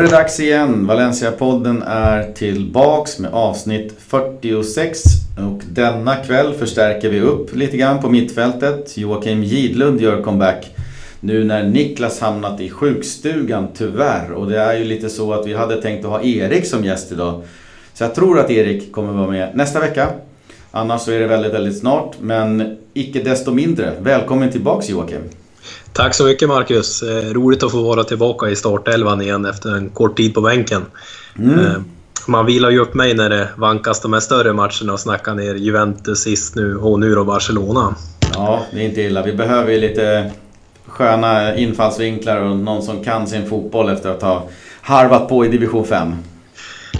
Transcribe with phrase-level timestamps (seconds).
[0.00, 0.86] Då är det dags igen.
[0.86, 5.02] Valencia-podden är tillbaks med avsnitt 46.
[5.38, 8.98] Och denna kväll förstärker vi upp lite grann på mittfältet.
[8.98, 10.76] Joakim Gidlund gör comeback.
[11.20, 14.32] Nu när Niklas hamnat i sjukstugan, tyvärr.
[14.32, 17.12] Och det är ju lite så att vi hade tänkt att ha Erik som gäst
[17.12, 17.42] idag.
[17.94, 20.08] Så jag tror att Erik kommer vara med nästa vecka.
[20.70, 22.16] Annars så är det väldigt, väldigt snart.
[22.20, 23.92] Men icke desto mindre.
[24.00, 25.22] Välkommen tillbaks Joakim.
[25.92, 27.02] Tack så mycket Marcus.
[27.02, 30.82] Eh, roligt att få vara tillbaka i startelvan igen efter en kort tid på bänken.
[31.38, 31.58] Mm.
[31.58, 31.72] Eh,
[32.26, 35.54] man vilar ju upp mig när det vankas de här större matcherna och snackar ner
[35.54, 37.94] Juventus sist nu och nu då Barcelona.
[38.34, 39.22] Ja, det är inte illa.
[39.22, 40.30] Vi behöver ju lite
[40.86, 44.48] sköna infallsvinklar och någon som kan sin fotboll efter att ha
[44.80, 46.14] harvat på i division 5.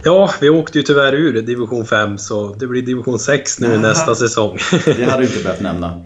[0.05, 3.77] Ja, vi åkte ju tyvärr ur division 5 så det blir division 6 nu Aha.
[3.83, 4.59] nästa säsong.
[4.85, 6.05] Det hade du inte behövt nämna.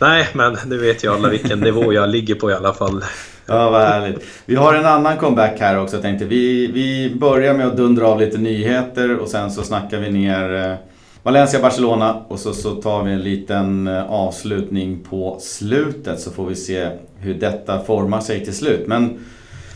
[0.00, 3.04] Nej, men nu vet ju alla vilken nivå jag ligger på i alla fall.
[3.46, 4.24] Ja, vad härligt.
[4.46, 6.66] Vi har en annan comeback här också tänkte vi.
[6.66, 10.74] Vi börjar med att dundra av lite nyheter och sen så snackar vi ner eh,
[11.22, 16.54] Valencia-Barcelona och så, så tar vi en liten eh, avslutning på slutet så får vi
[16.54, 18.86] se hur detta formar sig till slut.
[18.86, 19.18] Men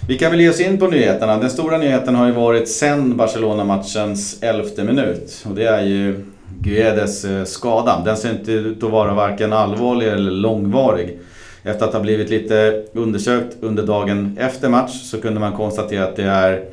[0.09, 1.39] vi kan väl ge oss in på nyheterna.
[1.39, 5.45] Den stora nyheten har ju varit sen Barcelona-matchens elfte minut.
[5.49, 6.25] Och det är ju
[6.61, 8.03] Guedes eh, skada.
[8.05, 11.19] Den ser inte ut att vara varken allvarlig eller långvarig.
[11.63, 16.17] Efter att ha blivit lite undersökt under dagen efter match så kunde man konstatera att
[16.17, 16.65] det är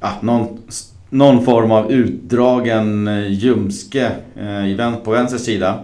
[0.00, 0.58] ja, någon,
[1.10, 5.78] någon form av utdragen eh, ljumske eh, på vänster sida.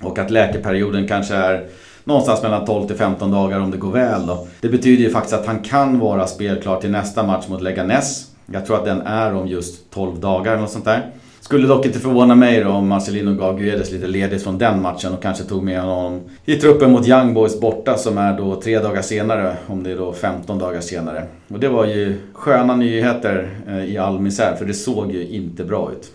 [0.00, 1.66] Och att läkeperioden kanske är
[2.04, 4.26] någonstans mellan 12 till 15 dagar om det går väl.
[4.26, 4.46] Då.
[4.60, 8.30] Det betyder ju faktiskt att han kan vara spelklar till nästa match mot Leganes.
[8.52, 11.10] Jag tror att den är om just 12 dagar eller något sånt där.
[11.46, 15.12] Skulle dock inte förvåna mig då om Marcelino gav Guedes lite ledigt från den matchen
[15.12, 18.78] och kanske tog med honom i truppen mot Young Boys borta som är då tre
[18.78, 21.26] dagar senare, om det är då 15 dagar senare.
[21.48, 25.64] Och det var ju sköna nyheter eh, i all misär, för det såg ju inte
[25.64, 26.10] bra ut.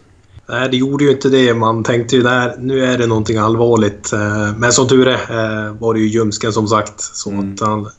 [0.50, 1.53] Nej, det gjorde ju inte det.
[1.53, 4.14] Man tänkte ju där, nu är det någonting allvarligt.
[4.14, 7.02] Eh, men som tur är eh, var det ju ljumsken som sagt.
[7.02, 7.53] Så mm.
[7.53, 7.90] att han,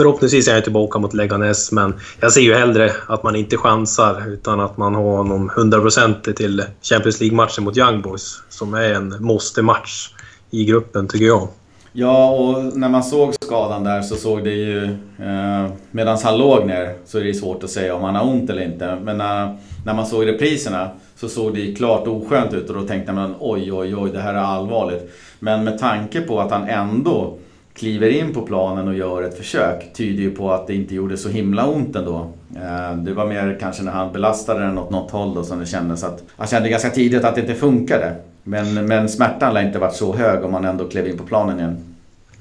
[0.00, 4.28] Förhoppningsvis är jag tillbaka mot Leganes, men jag ser ju hellre att man inte chansar
[4.28, 9.16] utan att man har honom 100% till Champions League-matchen mot Young Boys som är en
[9.20, 10.10] måste-match
[10.50, 11.48] i gruppen, tycker jag.
[11.92, 14.84] Ja, och när man såg skadan där så såg det ju...
[15.18, 18.50] Eh, Medan han låg ner så är det svårt att säga om han har ont
[18.50, 18.98] eller inte.
[19.02, 22.82] Men när, när man såg repriserna så såg det ju klart oskönt ut och då
[22.82, 25.10] tänkte man oj, oj, oj, det här är allvarligt.
[25.38, 27.38] Men med tanke på att han ändå
[27.74, 31.16] kliver in på planen och gör ett försök tyder ju på att det inte gjorde
[31.16, 32.30] så himla ont ändå.
[32.56, 35.66] Eh, det var mer kanske när han belastade den åt något håll då som det
[35.66, 36.22] kändes att...
[36.36, 38.14] Han kände ganska tidigt att det inte funkade.
[38.42, 41.58] Men, men smärtan lär inte varit så hög om man ändå klev in på planen
[41.58, 41.76] igen.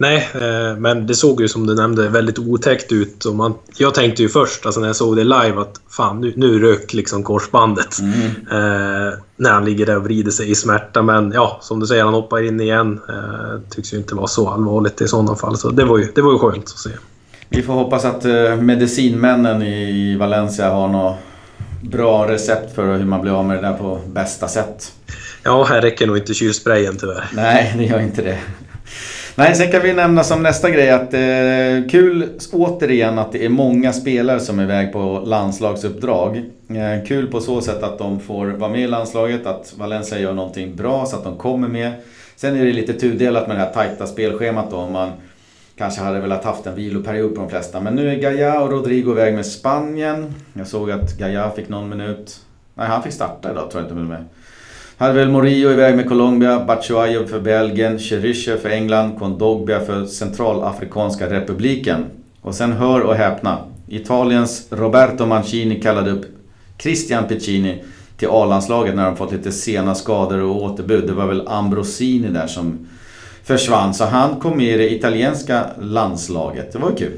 [0.01, 3.25] Nej, eh, men det såg ju som du nämnde väldigt otäckt ut.
[3.25, 6.33] Och man, jag tänkte ju först, alltså när jag såg det live, att fan nu,
[6.35, 7.99] nu rök liksom korsbandet.
[7.99, 8.15] Mm.
[8.51, 11.01] Eh, när han ligger där och vrider sig i smärta.
[11.01, 12.99] Men ja, som du säger, han hoppar in igen.
[13.09, 15.57] Eh, tycks ju inte vara så allvarligt i sådana fall.
[15.57, 16.89] Så det var ju, det var ju skönt att se.
[17.49, 21.17] Vi får hoppas att eh, medicinmännen i Valencia har något
[21.81, 24.91] bra recept för hur man blir av med det där på bästa sätt.
[25.43, 27.25] Ja, här räcker nog inte kylsprayen tyvärr.
[27.33, 28.37] Nej, det gör inte det.
[29.39, 33.49] Nej, sen kan vi nämna som nästa grej att eh, kul återigen att det är
[33.49, 36.37] många spelare som är iväg på landslagsuppdrag.
[36.69, 40.33] Eh, kul på så sätt att de får vara med i landslaget, att Valencia gör
[40.33, 41.91] någonting bra så att de kommer med.
[42.35, 44.77] Sen är det lite tudelat med det här tajta spelschemat då.
[44.77, 45.11] Om man
[45.77, 47.79] kanske hade velat haft en viloperiod på de flesta.
[47.81, 50.35] Men nu är Gaia och Rodrigo iväg med Spanien.
[50.53, 52.39] Jag såg att Gaia fick någon minut.
[52.73, 54.25] Nej, han fick starta idag tror jag inte med.
[54.99, 61.29] Hade väl Morillo iväg med Colombia, Batshuayev för Belgien, Cheryshe för England, Kondogbia för Centralafrikanska
[61.29, 62.05] republiken.
[62.41, 63.57] Och sen hör och häpna.
[63.87, 66.25] Italiens Roberto Mancini kallade upp
[66.77, 67.83] Christian Piccini
[68.17, 71.07] till A-landslaget när de fått lite sena skador och återbud.
[71.07, 72.87] Det var väl Ambrosini där som
[73.43, 73.93] försvann.
[73.93, 76.73] Så han kom med i det italienska landslaget.
[76.73, 77.17] Det var kul.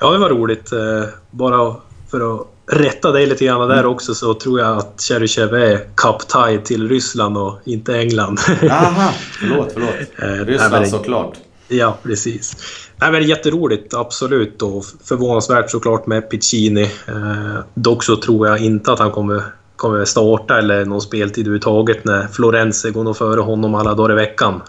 [0.00, 0.72] Ja, det var roligt.
[0.72, 1.74] Eh, bara
[2.10, 3.90] för att rätta dig lite grann där mm.
[3.90, 8.40] också så tror jag att Cheryshev är cup till Ryssland och inte England.
[8.70, 9.90] Aha, förlåt, förlåt.
[10.18, 11.34] Eh, Ryssland Nej, såklart.
[11.68, 12.56] Ja, precis.
[12.96, 14.62] Nej, men jätteroligt, absolut.
[14.62, 16.82] Och förvånansvärt såklart med Piccini.
[16.82, 19.42] Eh, dock så tror jag inte att han kommer,
[19.76, 24.14] kommer starta eller någon speltid överhuvudtaget när Florenze går nog före honom alla dagar i
[24.14, 24.62] veckan.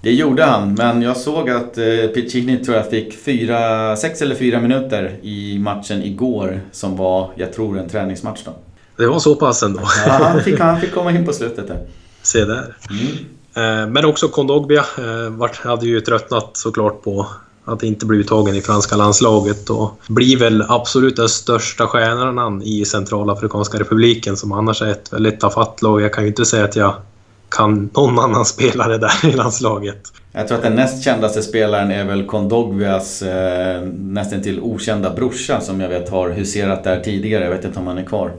[0.00, 1.84] Det gjorde han, men jag såg att eh,
[2.14, 7.52] Piccini tror jag fick fyra, sex eller fyra minuter i matchen igår som var, jag
[7.52, 8.54] tror, en träningsmatch då.
[8.96, 9.80] Det var så pass ändå?
[10.06, 11.86] Ja, han fick, han fick komma in på slutet där.
[12.22, 12.76] Se där.
[12.90, 13.16] Mm.
[13.54, 17.26] Eh, men också Kondogbia eh, hade ju tröttnat såklart på
[17.64, 22.84] att inte bli uttagen i franska landslaget och blir väl absolut den största stjärnan i
[22.84, 26.00] Centralafrikanska republiken som annars är ett väldigt tafatt lag.
[26.00, 26.94] Jag kan ju inte säga att jag
[27.48, 30.12] kan någon annan spelare där i landslaget.
[30.32, 35.60] Jag tror att den näst kändaste spelaren är väl Kondogbias eh, nästan till okända brorsa
[35.60, 37.44] som jag vet har huserat där tidigare.
[37.44, 38.32] Jag vet inte om han är kvar.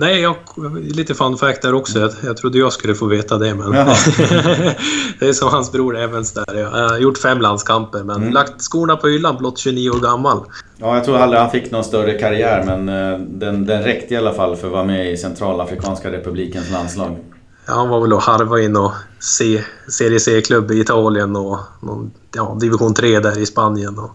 [0.00, 0.36] Nej, jag,
[0.80, 1.98] lite fun fact där också.
[1.98, 3.72] Jag, jag trodde jag skulle få veta det, men...
[5.18, 6.54] det är som hans bror Evans där.
[6.54, 8.32] Jag har gjort fem landskamper, men mm.
[8.32, 10.44] lagt skorna på hyllan blott 29 år gammal.
[10.76, 14.16] Ja, jag tror aldrig han fick någon större karriär, men eh, den, den räckte i
[14.16, 17.16] alla fall för att vara med i Centralafrikanska republikens landslag.
[17.68, 22.10] Ja, han var väl och harva i någon C, Serie C-klubb i Italien och någon,
[22.34, 23.98] ja, division 3 där i Spanien.
[23.98, 24.10] Och...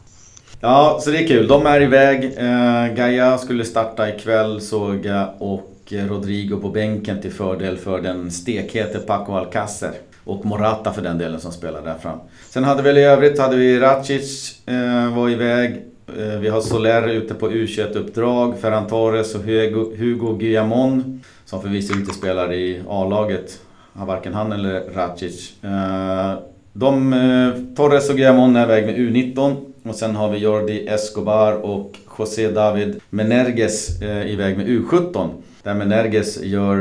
[0.60, 1.48] Ja, så det är kul.
[1.48, 2.24] De är iväg.
[2.38, 8.32] Eh, Gaia skulle starta ikväll såg jag och Rodrigo på bänken till fördel för den
[8.32, 9.92] stekhete Paco Alcacer.
[10.24, 12.20] Och Morata för den delen som spelar där fram.
[12.50, 15.86] Sen hade vi i övrigt hade vi Racic eh, var iväg.
[16.18, 18.60] Eh, vi har Soler ute på U21-uppdrag.
[18.62, 21.24] Ferran Torres och Hugo, Hugo Guillamon.
[21.54, 23.60] Som förvisso inte spelar i A-laget.
[23.94, 25.54] Varken han eller Racic.
[25.64, 26.34] Eh,
[26.74, 29.56] de, eh, Torres och Guillamon är iväg med U19.
[29.84, 35.30] Och sen har vi Jordi Escobar och José David Menerges eh, iväg med U17.
[35.64, 36.78] Där Menerges gör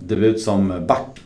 [0.00, 1.20] debut som back.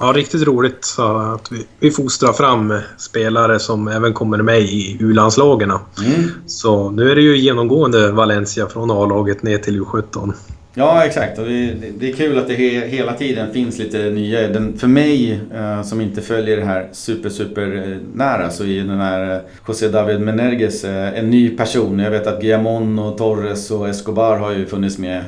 [0.00, 5.70] Ja, riktigt roligt att vi, vi fostrar fram spelare som även kommer med i U-landslagen.
[5.70, 6.30] Mm.
[6.46, 10.32] Så nu är det ju genomgående Valencia från A-laget ner till U17.
[10.76, 11.38] Ja, exakt.
[11.38, 14.48] Och det, det, är kul att det he, hela tiden finns lite nya.
[14.48, 18.84] Den, för mig eh, som inte följer det här super, super eh, nära så är
[18.84, 21.98] den här eh, José David Menerges eh, en ny person.
[21.98, 25.24] Jag vet att Guillamon och Torres och Escobar har ju funnits med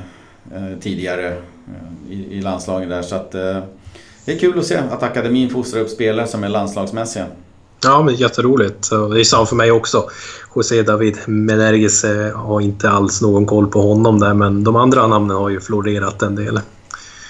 [0.55, 3.03] Eh, tidigare eh, i, i landslagen där.
[3.03, 3.59] Så att, eh,
[4.25, 7.27] det är kul att se att akademin fostrar upp spelare som är landslagsmässiga.
[7.83, 8.91] Ja, men jätteroligt.
[8.91, 10.09] Det är samma för mig också.
[10.55, 15.37] José David Menerges har inte alls någon koll på honom där, men de andra namnen
[15.37, 16.61] har ju florerat en del.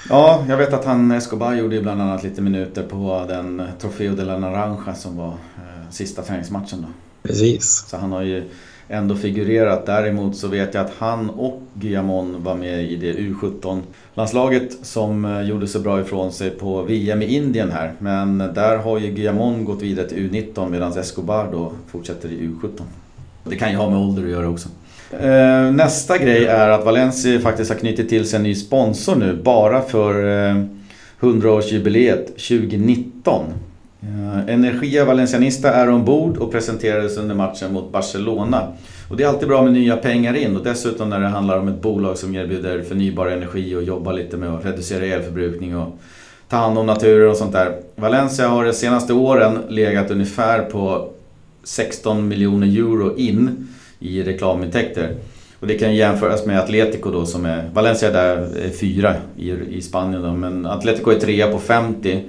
[0.08, 4.24] Ja, jag vet att han Escobar gjorde bland annat lite minuter på den Trofeo de
[4.24, 6.88] la Naranja som var eh, sista träningsmatchen då.
[7.22, 7.86] Precis.
[7.88, 8.48] Så han har ju
[8.88, 9.86] ändå figurerat.
[9.86, 15.42] Däremot så vet jag att han och Guillamon var med i det U17-landslaget som eh,
[15.42, 17.92] gjorde så bra ifrån sig på VM i Indien här.
[17.98, 22.80] Men där har ju Guillamon gått vidare till U19 medan Escobar då fortsätter i U17.
[23.44, 24.68] Det kan ju ha med ålder att göra också.
[25.20, 29.42] Eh, nästa grej är att Valencia faktiskt har knutit till sig en ny sponsor nu
[29.42, 30.14] bara för
[30.50, 30.56] eh,
[31.20, 33.44] 100-årsjubileet 2019.
[34.06, 38.72] Eh, Energia Valencianista är ombord och presenterades under matchen mot Barcelona.
[39.10, 41.68] Och det är alltid bra med nya pengar in och dessutom när det handlar om
[41.68, 45.98] ett bolag som erbjuder förnybar energi och jobbar lite med att reducera elförbrukning och
[46.48, 47.76] ta hand om naturen och sånt där.
[47.94, 51.10] Valencia har de senaste åren legat ungefär på
[51.64, 53.68] 16 miljoner euro in
[53.98, 55.14] i reklamintäkter.
[55.60, 59.82] Och det kan jämföras med Atletico då som är, Valencia där är fyra i, i
[59.82, 62.22] Spanien då, men Atletico är trea på 50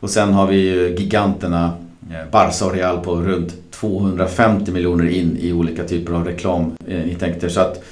[0.00, 1.72] och sen har vi ju giganterna
[2.10, 7.46] eh, Barca och Real på runt 250 miljoner in i olika typer av reklamintäkter.
[7.46, 7.84] Eh, Så att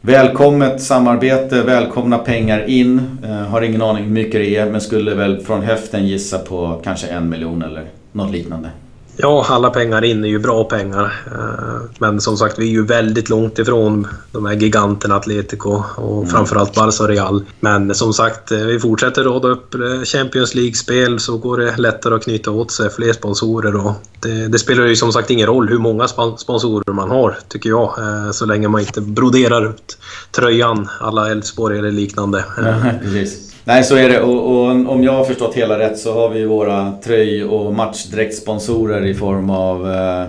[0.00, 3.18] välkommet samarbete, välkomna pengar in.
[3.24, 6.80] Eh, har ingen aning hur mycket det är men skulle väl från höften gissa på
[6.84, 8.70] kanske en miljon eller något liknande.
[9.16, 11.22] Ja, alla pengar in är ju bra pengar.
[11.26, 16.18] Eh, men som sagt, vi är ju väldigt långt ifrån de här giganterna Atletico och
[16.18, 16.30] mm.
[16.30, 17.44] framförallt Barca och Real.
[17.60, 22.14] Men som sagt, eh, vi fortsätter råda upp eh, Champions League-spel så går det lättare
[22.14, 23.86] att knyta åt sig fler sponsorer.
[23.86, 27.70] Och det, det, spelar ju som sagt ingen roll hur många sponsorer man har, tycker
[27.70, 27.94] jag.
[28.32, 29.98] Så länge man inte broderar ut
[30.30, 32.44] tröjan alla Elfsborg eller liknande.
[33.02, 33.53] precis.
[33.66, 34.20] Nej, så är det.
[34.20, 39.06] Och, och, om jag har förstått hela rätt så har vi våra tröj och matchdräktssponsorer
[39.06, 40.26] i form av eh,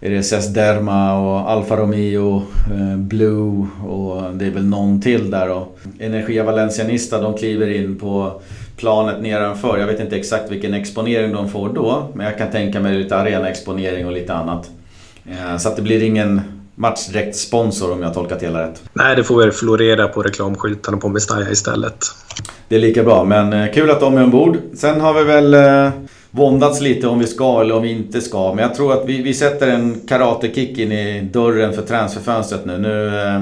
[0.00, 2.42] RSS Derma och Alfa Romeo,
[2.74, 5.68] eh, Blue och det är väl någon till där då.
[6.00, 8.40] Energia Valencianista, de kliver in på
[8.76, 9.78] planet nedanför.
[9.78, 13.16] Jag vet inte exakt vilken exponering de får då, men jag kan tänka mig lite
[13.16, 14.70] arenaexponering och lite annat.
[15.30, 16.40] Eh, så att det blir ingen
[16.74, 18.82] matchdräktssponsor om jag har tolkat hela rätt.
[18.92, 22.04] Nej, det får väl florera på reklamskyltarna på Mestalla istället.
[22.68, 24.58] Det är lika bra, men eh, kul att de är ombord.
[24.74, 25.90] Sen har vi väl eh,
[26.30, 28.54] våndats lite om vi ska eller om vi inte ska.
[28.54, 32.78] Men jag tror att vi, vi sätter en karatekick in i dörren för transferfönstret nu.
[32.78, 33.40] Nu eh,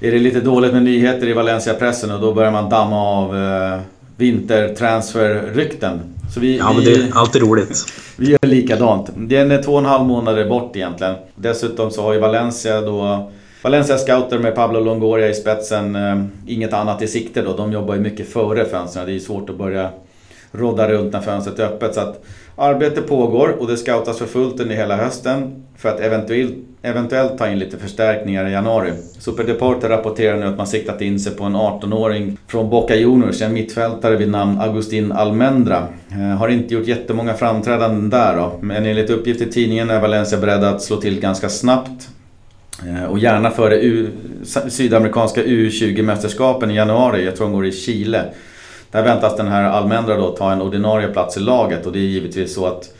[0.08, 3.80] är det lite dåligt med nyheter i Valencia-pressen och då börjar man damma av eh,
[4.16, 6.00] vintertransferrykten.
[6.34, 7.84] Så vi, ja, men det är alltid roligt.
[8.16, 9.10] Vi gör likadant.
[9.16, 11.14] Det är en två och en halv månader bort egentligen.
[11.34, 13.30] Dessutom så har ju Valencia då
[13.62, 15.96] Valencia scouter med Pablo Longoria i spetsen.
[15.96, 17.56] Eh, inget annat i sikte då.
[17.56, 19.06] De jobbar ju mycket före fönstren.
[19.06, 19.90] Det är ju svårt att börja
[20.52, 21.94] rodda runt när fönstret är öppet.
[21.94, 22.24] Så att
[22.56, 27.48] arbete pågår och det scoutas för fullt under hela hösten för att eventuellt, eventuellt ta
[27.48, 28.92] in lite förstärkningar i januari.
[29.18, 33.52] Superdeporter rapporterar nu att man siktat in sig på en 18-åring från Boca Juniors, en
[33.52, 35.86] mittfältare vid namn Agustin Almendra.
[36.10, 40.38] Eh, har inte gjort jättemånga framträdanden där då, men enligt uppgift i tidningen är Valencia
[40.38, 42.08] beredda att slå till ganska snabbt
[42.88, 44.08] eh, och gärna före U
[44.68, 47.24] sydamerikanska U20-mästerskapen i januari.
[47.24, 48.24] Jag tror de går i Chile.
[48.90, 52.02] Där väntas den här Almendra då ta en ordinarie plats i laget och det är
[52.02, 52.94] givetvis så att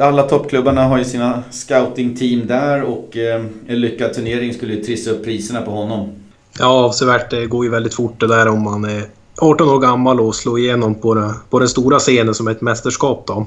[0.00, 5.10] alla toppklubbarna har ju sina scouting-team där och eh, en lyckad turnering skulle ju trissa
[5.10, 6.12] upp priserna på honom.
[6.58, 7.30] Ja, avsevärt.
[7.30, 9.04] Det går ju väldigt fort det där om man är
[9.38, 13.26] 18 år gammal och slår igenom på, det, på den stora scenen som ett mästerskap.
[13.26, 13.46] Då.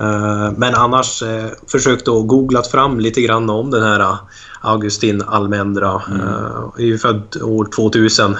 [0.00, 4.16] Eh, men annars eh, försökte jag googlat fram lite grann om den här eh,
[4.60, 6.02] Augustin Almendra.
[6.10, 6.20] Mm.
[6.78, 8.36] är ju född år 2000.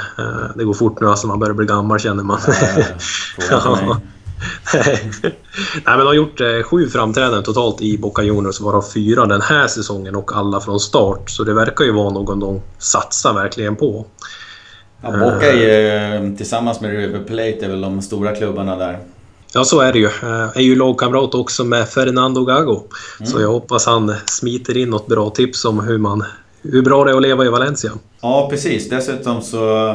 [0.55, 2.41] det går fort nu alltså, man börjar bli gammal känner man.
[3.51, 4.01] Ja,
[4.75, 5.03] Nej,
[5.85, 10.17] men de har gjort sju framträdanden totalt i Boca Juniors, varav fyra den här säsongen
[10.17, 11.31] och alla från start.
[11.31, 14.07] Så det verkar ju vara någon de satsar verkligen på.
[15.03, 18.99] Ja, Boca är tillsammans med River Plate är väl de stora klubbarna där.
[19.55, 20.11] Ja, så är det ju.
[20.23, 22.83] Jag är ju lagkamrat också med Fernando Gago.
[23.21, 23.33] Mm.
[23.33, 26.25] Så jag hoppas han smiter in något bra tips om hur, man,
[26.63, 27.91] hur bra det är att leva i Valencia.
[28.21, 28.89] Ja, precis.
[28.89, 29.95] Dessutom så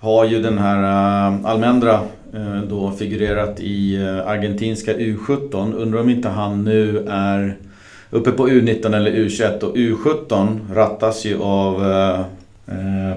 [0.00, 2.00] har ju den här uh, Almendra
[2.34, 5.74] uh, då figurerat i argentinska U17.
[5.74, 7.56] Undrar om inte han nu är
[8.10, 11.74] uppe på U19 eller U21 och U17 rattas ju av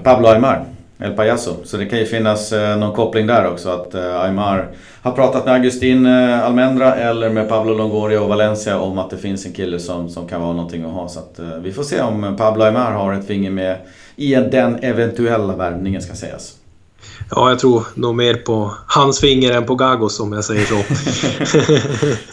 [0.02, 0.73] Pablo Aymar.
[1.04, 1.56] El Payaso.
[1.64, 4.68] Så det kan ju finnas eh, någon koppling där också att eh, Aymar
[5.02, 9.16] har pratat med Agustin eh, Almendra eller med Pablo Longoria och Valencia om att det
[9.16, 11.08] finns en kille som, som kan vara någonting att ha.
[11.08, 13.76] Så att, vi får se om Pablo Aymar har ett finger med
[14.16, 16.54] i den eventuella värvningen ska sägas.
[17.30, 20.82] Ja, jag tror nog mer på hans finger än på Gagos om jag säger så.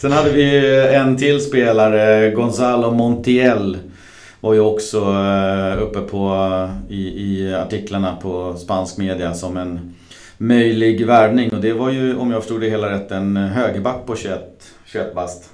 [0.00, 3.78] Sen hade vi en till spelare, Gonzalo Montiel
[4.42, 9.94] var ju också eh, uppe på, i, i artiklarna på spansk media som en
[10.38, 11.50] möjlig värvning.
[11.50, 14.40] Och det var ju, om jag förstod det hela rätt, en högerback på 21,
[14.86, 15.50] 21 bast.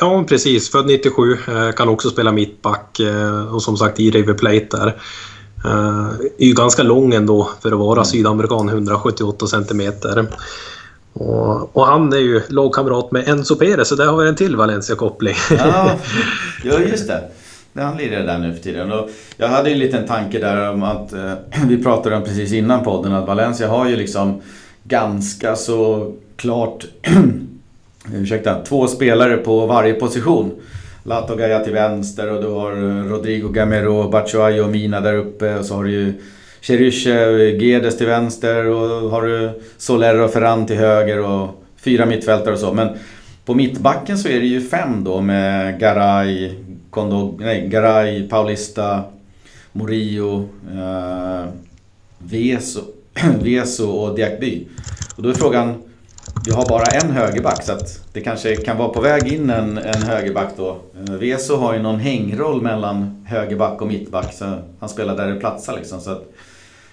[0.00, 0.70] Ja, precis.
[0.70, 1.32] Född 97.
[1.32, 4.96] Eh, kan också spela mittback eh, och som sagt i River Plate där.
[6.38, 8.04] Är ju ganska lång ändå för att vara mm.
[8.04, 10.26] sydamerikan, 178 centimeter.
[11.12, 14.56] Och, och, han är ju lagkamrat med Enzo Perez, så där har vi en till
[14.56, 15.34] Valencia-koppling.
[15.50, 15.90] Ja,
[16.64, 17.22] ja, just det
[17.74, 18.92] han lirar där nu för tiden.
[18.92, 21.32] Och jag hade ju en liten tanke där om att, eh,
[21.68, 24.40] vi pratade om precis innan podden, att Valencia har ju liksom
[24.84, 26.84] ganska så klart,
[28.14, 30.50] ursäkta, två spelare på varje position.
[31.04, 35.58] Lato Gaia till vänster och du har eh, Rodrigo Gamero, Batshuayi och Mina där uppe
[35.58, 36.12] och så har du ju
[36.60, 42.06] Cherysche, eh, Gedes till vänster och har du Soler och Ferran till höger och fyra
[42.06, 42.72] mittfältare och så.
[42.72, 42.88] Men
[43.44, 46.52] på mittbacken så är det ju fem då med Garay,
[46.92, 49.02] Kondo, nej, Garay, Paulista,
[49.72, 51.48] Morio, eh,
[52.18, 52.80] Veso,
[53.42, 54.66] Veso och Diakby.
[55.16, 55.74] Och då är frågan,
[56.46, 59.78] vi har bara en högerback så att det kanske kan vara på väg in en,
[59.78, 60.78] en högerback då.
[61.08, 65.40] Eh, Veso har ju någon hängroll mellan högerback och mittback så han spelar där det
[65.40, 66.00] platsar liksom.
[66.00, 66.24] Så att,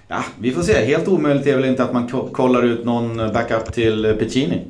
[0.07, 0.85] ja, vi får se.
[0.85, 4.61] Helt omöjligt är väl inte att man kollar ut någon backup till Piccini.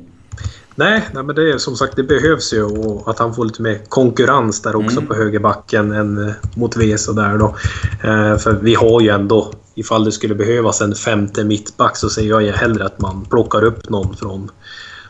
[0.74, 3.62] Nej, nej, men det är som sagt det behövs ju och att han får lite
[3.62, 5.06] mer konkurrens där också mm.
[5.06, 7.56] på högerbacken än eh, mot Veso där då.
[8.02, 12.22] Eh, för vi har ju ändå, ifall det skulle behövas en femte mittback så ser
[12.22, 14.50] jag ju hellre att man plockar upp någon från,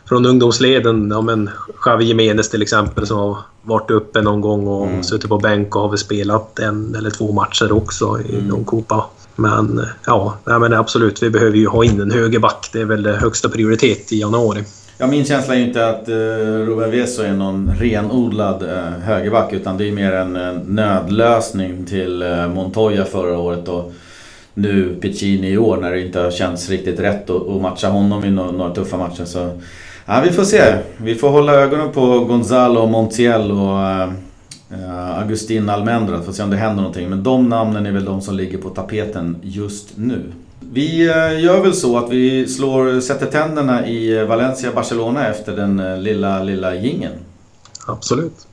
[0.05, 1.11] från ungdomsleden.
[1.11, 1.49] Ja, men
[1.81, 5.03] Xavi Jimenez till exempel som har varit uppe någon gång och mm.
[5.03, 8.47] suttit på bänk och har väl spelat en eller två matcher också i mm.
[8.47, 9.05] någon Copa.
[9.35, 12.69] Men eh, ja, nej, men absolut, vi behöver ju ha in en högerback.
[12.73, 14.63] Det är väl högsta prioritet i januari.
[15.01, 18.69] Ja, min känsla är ju inte att eh, uh, Ruben Veso är någon renodlad uh,
[19.03, 23.93] högerback utan det är mer en uh, nödlösning till uh, Montoya förra året och
[24.53, 28.25] nu Piccini i år när det inte har känts riktigt rätt att, att matcha honom
[28.25, 29.25] i no några tuffa matcher.
[29.25, 29.59] Så
[30.05, 30.61] ja, vi får se.
[30.97, 33.77] Vi får hålla ögonen på Gonzalo Montiel och
[34.77, 37.09] uh, Agustin Almendra för att se om det händer någonting.
[37.09, 40.21] Men de namnen är väl de som ligger på tapeten just nu.
[40.73, 45.97] Vi eh, gör väl så att vi slår, sätter tänderna i Valencia-Barcelona efter den eh,
[45.97, 47.11] lilla, lilla gingen.
[47.87, 48.47] Absolut.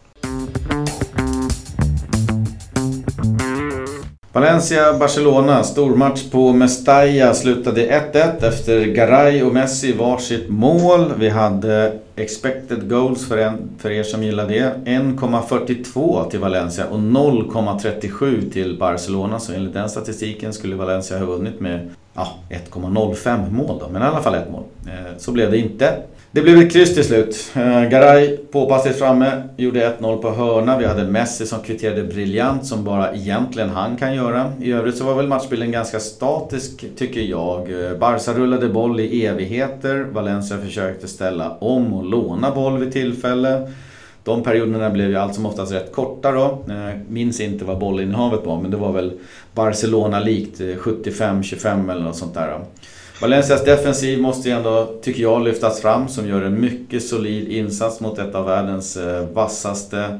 [4.33, 11.13] Valencia-Barcelona, stormatch på Mestalla slutade 1-1 efter Garay och Messi varsitt mål.
[11.19, 14.75] Vi hade expected goals för, en, för er som gillar det.
[14.85, 19.41] 1,42 till Valencia och 0,37 till Barcelona.
[19.41, 23.89] Så enligt den statistiken skulle Valencia ha vunnit med ja, 1,05 mål då.
[23.89, 24.63] Men i alla fall ett mål.
[24.87, 25.95] Eh, så blev det inte.
[26.31, 27.51] Det blev ett kryss till slut.
[27.57, 30.79] Eh, Garay påpassligt framme, gjorde 1-0 på hörna.
[30.79, 34.53] Vi hade Messi som kvitterade briljant som bara egentligen han kan göra.
[34.61, 37.85] I övrigt så var väl matchbilden ganska statisk tycker jag.
[37.85, 40.07] Eh, Barca rullade boll i evigheter.
[40.13, 43.73] Valencia försökte ställa om och låna boll vid tillfälle.
[44.25, 46.59] De perioderna blev ju allt som oftast rätt korta då.
[46.67, 49.13] Jag minns inte vad bollinnehavet var men det var väl
[49.55, 52.59] Barcelona-likt eh, 75-25 eller något sånt där.
[52.59, 52.67] Då.
[53.21, 58.01] Valencias defensiv måste ju ändå, tycker jag, lyftas fram som gör en mycket solid insats
[58.01, 60.19] mot ett av världens eh, vassaste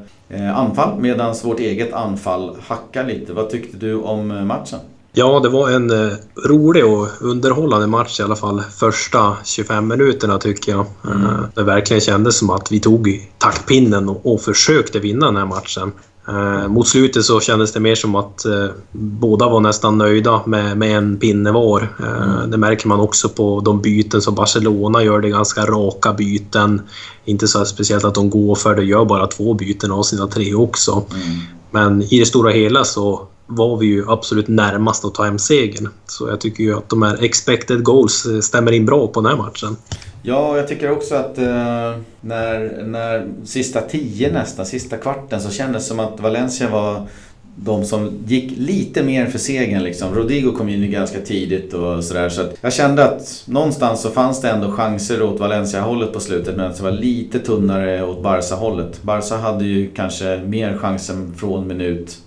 [0.55, 3.33] anfall medan vårt eget anfall hackar lite.
[3.33, 4.79] Vad tyckte du om matchen?
[5.11, 6.13] Ja, det var en eh,
[6.45, 8.61] rolig och underhållande match i alla fall.
[8.61, 10.85] Första 25 minuterna tycker jag.
[11.05, 11.25] Mm.
[11.25, 15.45] Eh, det verkligen kändes som att vi tog taktpinnen och, och försökte vinna den här
[15.45, 15.91] matchen.
[16.27, 18.45] Eh, mot slutet så kändes det mer som att
[18.91, 21.95] båda var nästan nöjda med, med en pinne var.
[21.99, 22.51] Mm.
[22.51, 25.19] Det märker man också på de byten som Barcelona gör.
[25.19, 26.81] Det är ganska raka byten.
[27.25, 30.53] Inte så speciellt att de går för det, gör bara två byten av sina tre
[30.53, 31.03] också.
[31.11, 31.39] Mm.
[31.71, 35.89] Men i det stora hela så var vi ju absolut närmast att ta hem segern.
[36.07, 39.31] Så jag tycker ju att de här expected goals eh, stämmer in bra på den
[39.31, 39.75] här matchen.
[40.23, 45.83] Ja, jag tycker också att eh, när, när sista tio nästan, sista kvarten så kändes
[45.83, 47.07] det som att Valencia var
[47.55, 50.15] de som gick lite mer för segern liksom.
[50.15, 52.29] Rodrigo kom in ganska tidigt och sådär.
[52.29, 56.73] Så jag kände att någonstans så fanns det ändå chanser åt Valencia-hållet på slutet medan
[56.77, 59.03] det var lite tunnare åt Barca-hållet.
[59.03, 62.17] Barca hade ju kanske mer chansen från minut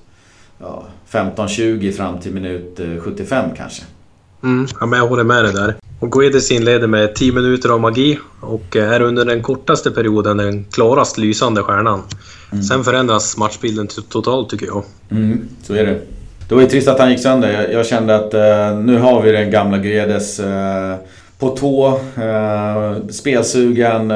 [0.58, 3.82] ja, 15-20 fram till minut 75 eh, kanske.
[4.42, 5.74] Mm, ja, men jag håller med dig där.
[6.00, 10.64] Och Guedes inleder med 10 minuter av magi och är under den kortaste perioden den
[10.64, 12.02] klarast lysande stjärnan.
[12.52, 12.64] Mm.
[12.64, 14.84] Sen förändras matchbilden totalt tycker jag.
[15.10, 16.00] Mm, så är det.
[16.48, 17.52] Det var ju trist att han gick sönder.
[17.52, 20.46] Jag, jag kände att uh, nu har vi den gamla Guedes uh,
[21.38, 24.10] på tå, uh, spelsugen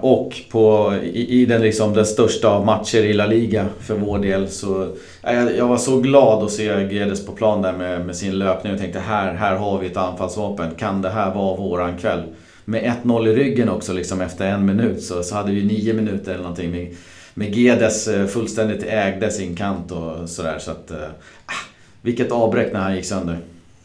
[0.00, 4.18] och på, i, i, den, liksom, den största av matcher i La Liga för vår
[4.18, 4.48] del.
[4.48, 4.88] Så,
[5.34, 8.72] jag, jag var så glad att se Guedes på plan där med, med sin löpning
[8.72, 10.74] och tänkte här, här har vi ett anfallsvapen.
[10.74, 12.22] Kan det här vara våran kväll?
[12.64, 16.32] Med 1-0 i ryggen också liksom efter en minut så, så hade vi nio minuter
[16.32, 16.70] eller någonting.
[16.70, 16.94] Med,
[17.34, 20.58] med Gedes eh, fullständigt ägde sin kant och sådär.
[20.58, 20.96] Så att, äh,
[22.02, 23.38] vilket avbräck när han gick sönder.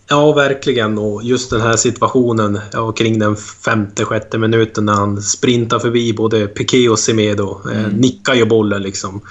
[0.10, 0.98] Ja, verkligen.
[0.98, 6.14] Och just den här situationen ja, kring den femte, sjätte minuten när han sprintar förbi
[6.14, 7.62] både Piqué och Semedo.
[7.66, 7.86] Eh, mm.
[7.86, 9.22] Eh, nickar ju bollen liksom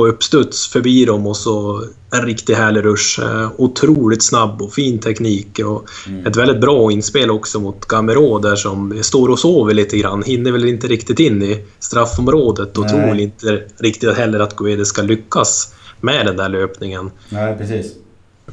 [0.00, 3.20] på uppstuds förbi dem och så en riktigt härlig rush.
[3.20, 6.26] Eh, otroligt snabb och fin teknik och mm.
[6.26, 10.22] ett väldigt bra inspel också mot Gamero där som står och sover lite grann.
[10.22, 12.92] Hinner väl inte riktigt in i straffområdet och Nej.
[12.92, 17.10] tror väl inte riktigt heller att Guedes ska lyckas med den där löpningen.
[17.28, 17.92] Nej, precis.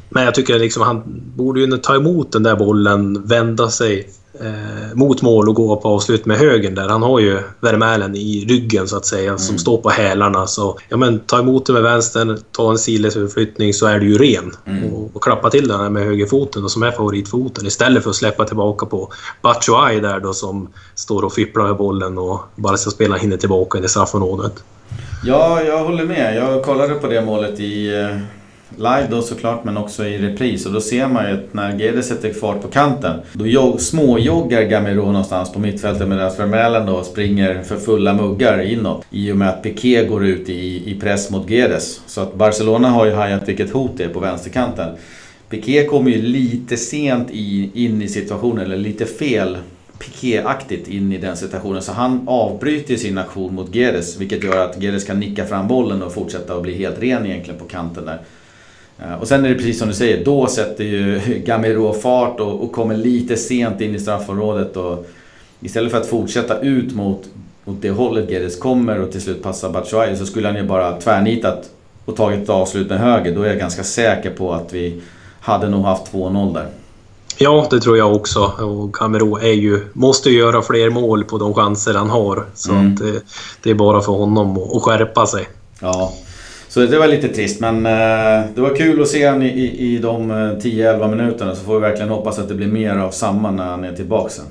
[0.10, 1.04] Men jag tycker liksom han
[1.36, 4.10] borde ju ta emot den där bollen, vända sig
[4.42, 6.90] eh, mot mål och gå på avslut med högen där.
[6.90, 9.40] Han har ju Vermälen i ryggen så att säga mm.
[9.40, 10.48] som står på hälarna.
[10.48, 14.18] Så ja, men ta emot det med vänstern, ta en sidledsöverflyttning så är du ju
[14.18, 14.52] ren.
[14.66, 14.94] Mm.
[14.94, 18.46] Och, och, klappa till den med högerfoten och som är favoritfoten istället för att släppa
[18.46, 23.16] tillbaka på Batshuayi där då som står och fipplar med bollen och bara ska spela
[23.16, 24.64] hinner tillbaka in i straffområdet.
[25.24, 26.36] Ja, jag håller med.
[26.36, 28.18] Jag kollade på det målet i eh,
[28.78, 30.66] live då såklart men också i repris.
[30.66, 35.06] Och då ser man ju att när Gede sätter fart på kanten då småjoggar Gamiro
[35.06, 39.06] någonstans på mittfältet medan Vermeulen då springer för fulla muggar inåt.
[39.12, 42.02] I och med att Piqué går ut i, i press mot Gedes.
[42.08, 44.96] Så att Barcelona har ju hajat vilket hot det är på vänsterkanten.
[45.50, 49.58] Piqué kommer ju lite sent i, in i situationen, eller lite fel
[50.00, 51.82] Piqué-aktigt in i den situationen.
[51.82, 56.04] Så han avbryter sin aktion mot Gedes vilket gör att Gedes kan nicka fram bollen
[56.04, 58.20] och fortsätta att bli helt ren egentligen på kanten där.
[59.00, 62.64] Eh, och sen är det precis som du säger, då sätter ju Gamero fart och,
[62.64, 64.78] och kommer lite sent in i straffområdet.
[64.78, 65.08] Och
[65.60, 67.24] istället för att fortsätta ut mot,
[67.66, 71.02] mot det hållet Gedes kommer och till slut passa Batshuayi så skulle han ju bara
[71.02, 71.70] tvärnitat
[72.06, 73.36] och tagit ett avslut med höger.
[73.36, 75.02] Då är jag ganska säker på att vi
[75.40, 76.68] hade nog haft 2-0 där.
[77.38, 78.40] Ja, det tror jag också.
[78.44, 82.46] Och Camero är ju, måste ju göra fler mål på de chanser han har.
[82.54, 82.94] Så mm.
[82.94, 83.22] att det,
[83.64, 85.48] det, är bara för honom att skärpa sig.
[85.82, 86.14] Ja,
[86.78, 89.96] så det var lite trist men eh, det var kul att se honom i, i,
[89.96, 93.12] i de 10-11 eh, minuterna så får vi verkligen hoppas att det blir mer av
[93.12, 94.46] samma när han är tillbaka sen.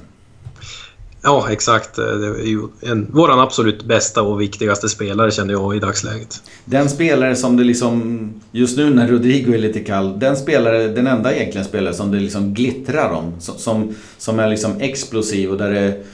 [1.22, 1.98] Ja, exakt.
[1.98, 6.42] Eh, det är ju en, våran absolut bästa och viktigaste spelare känner jag i dagsläget.
[6.64, 11.06] Den spelare som det liksom, just nu när Rodrigo är lite kall, den spelare, den
[11.06, 13.32] enda egentligen spelare som det liksom glittrar om.
[13.40, 16.04] Som, som är liksom explosiv och där det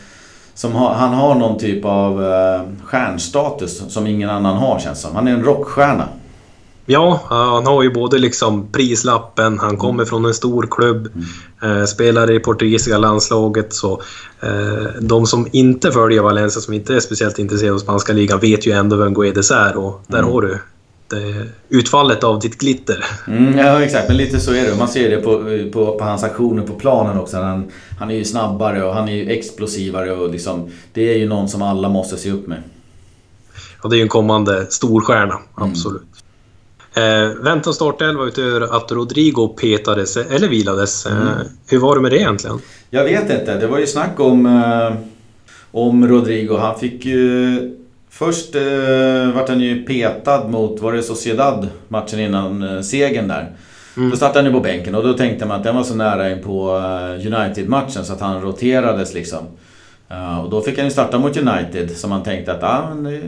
[0.54, 5.14] som har, han har någon typ av uh, stjärnstatus som ingen annan har känns som.
[5.14, 6.08] Han är en rockstjärna.
[6.86, 11.80] Ja, han har ju både liksom prislappen, han kommer från en stor klubb, mm.
[11.80, 13.72] eh, spelar i portugisiska landslaget.
[13.72, 14.02] Så,
[14.40, 18.66] eh, de som inte följer Valencia, som inte är speciellt intresserade av spanska ligan, vet
[18.66, 20.32] ju ändå vem Guedes är och där mm.
[20.32, 20.58] har du
[21.68, 23.04] utfallet av ditt glitter.
[23.28, 24.08] Mm, ja, exakt.
[24.08, 24.76] Men lite så är det.
[24.78, 27.36] Man ser det på, på, på hans aktioner på planen också.
[27.36, 31.28] Han, han är ju snabbare och han är ju explosivare och liksom, det är ju
[31.28, 32.62] någon som alla måste se upp med.
[33.82, 35.70] Ja, det är ju en kommande storstjärna, mm.
[35.70, 36.02] absolut.
[36.94, 41.06] Eh, väntan startelva utöver att Rodrigo petades eller vilades.
[41.06, 41.28] Eh, mm.
[41.66, 42.58] hur var det med det egentligen?
[42.90, 43.58] Jag vet inte.
[43.58, 44.94] Det var ju snack om, eh,
[45.70, 46.56] om Rodrigo.
[46.56, 47.78] Han fick ju...
[48.12, 53.52] Först eh, vart han ju petad mot, var det Sociedad, matchen innan eh, segern där.
[53.96, 54.10] Mm.
[54.10, 56.30] Då startade han ju på bänken och då tänkte man att den var så nära
[56.30, 59.38] in på eh, United-matchen så att han roterades liksom.
[60.10, 63.22] Uh, och då fick han ju starta mot United som man tänkte att ah, men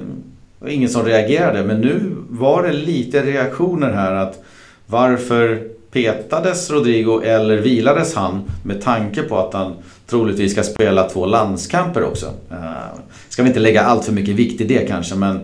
[0.58, 1.64] var ingen som reagerade.
[1.64, 4.44] Men nu var det lite reaktioner här att
[4.86, 9.72] varför petades Rodrigo eller vilades han med tanke på att han
[10.06, 12.26] troligtvis ska spela två landskamper också.
[12.26, 15.40] Uh, ska vi inte lägga allt för mycket vikt i det kanske men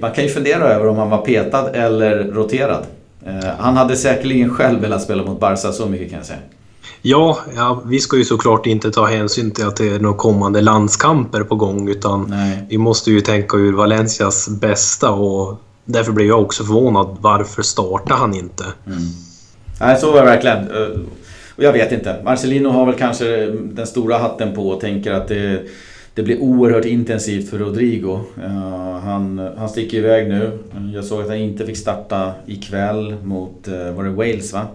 [0.00, 2.84] man kan ju fundera över om han var petad eller roterad.
[3.26, 6.38] Uh, han hade säkerligen själv velat spela mot Barca, så mycket kan jag säga.
[7.02, 10.60] Ja, ja, vi ska ju såklart inte ta hänsyn till att det är några kommande
[10.60, 12.66] landskamper på gång utan Nej.
[12.68, 17.16] vi måste ju tänka ur Valencias bästa och därför blev jag också förvånad.
[17.20, 18.64] Varför startar han inte?
[18.86, 18.98] Mm.
[19.80, 20.70] Nej, så var det verkligen.
[20.70, 21.00] Eh,
[21.56, 22.16] och jag vet inte.
[22.24, 25.62] Marcelino har väl kanske den stora hatten på och tänker att det,
[26.14, 28.20] det blir oerhört intensivt för Rodrigo.
[28.44, 30.58] Uh, han, han sticker iväg nu.
[30.94, 34.66] Jag såg att han inte fick starta ikväll mot, uh, var det Wales va?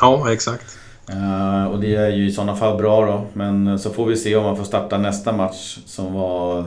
[0.00, 0.78] Ja, exakt.
[1.10, 3.26] Uh, och det är ju i sådana fall bra då.
[3.32, 6.64] Men så får vi se om man får starta nästa match som var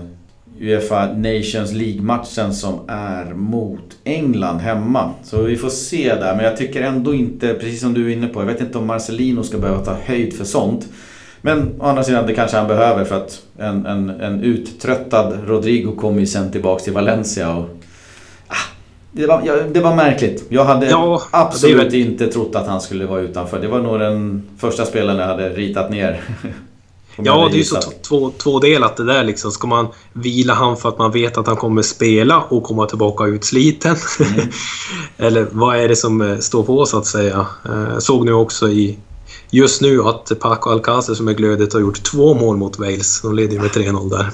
[0.59, 5.11] Uefa Nations League-matchen som är mot England hemma.
[5.23, 6.35] Så vi får se där.
[6.35, 8.87] Men jag tycker ändå inte, precis som du är inne på, jag vet inte om
[8.87, 10.87] Marcelino ska behöva ta höjd för sånt.
[11.41, 15.95] Men å andra sidan, det kanske han behöver för att en, en, en uttröttad Rodrigo
[15.95, 17.69] kommer ju sen tillbaks till Valencia och
[19.13, 20.45] det var, ja, det var märkligt.
[20.49, 23.61] Jag hade ja, absolut inte trott att han skulle vara utanför.
[23.61, 26.21] Det var nog den första spelaren jag hade ritat ner.
[27.17, 29.51] ja, det är ju så två, tvådelat det där liksom.
[29.51, 33.25] Ska man vila han för att man vet att han kommer spela och komma tillbaka
[33.25, 33.95] utsliten?
[34.19, 34.47] Mm.
[35.17, 37.45] Eller vad är det som eh, står på så att säga?
[37.65, 38.97] Eh, såg nu också i
[39.49, 43.21] just nu att Paco Alcácer som är glödet har gjort två mål mot Wales.
[43.21, 44.29] De leder ju med 3-0 där.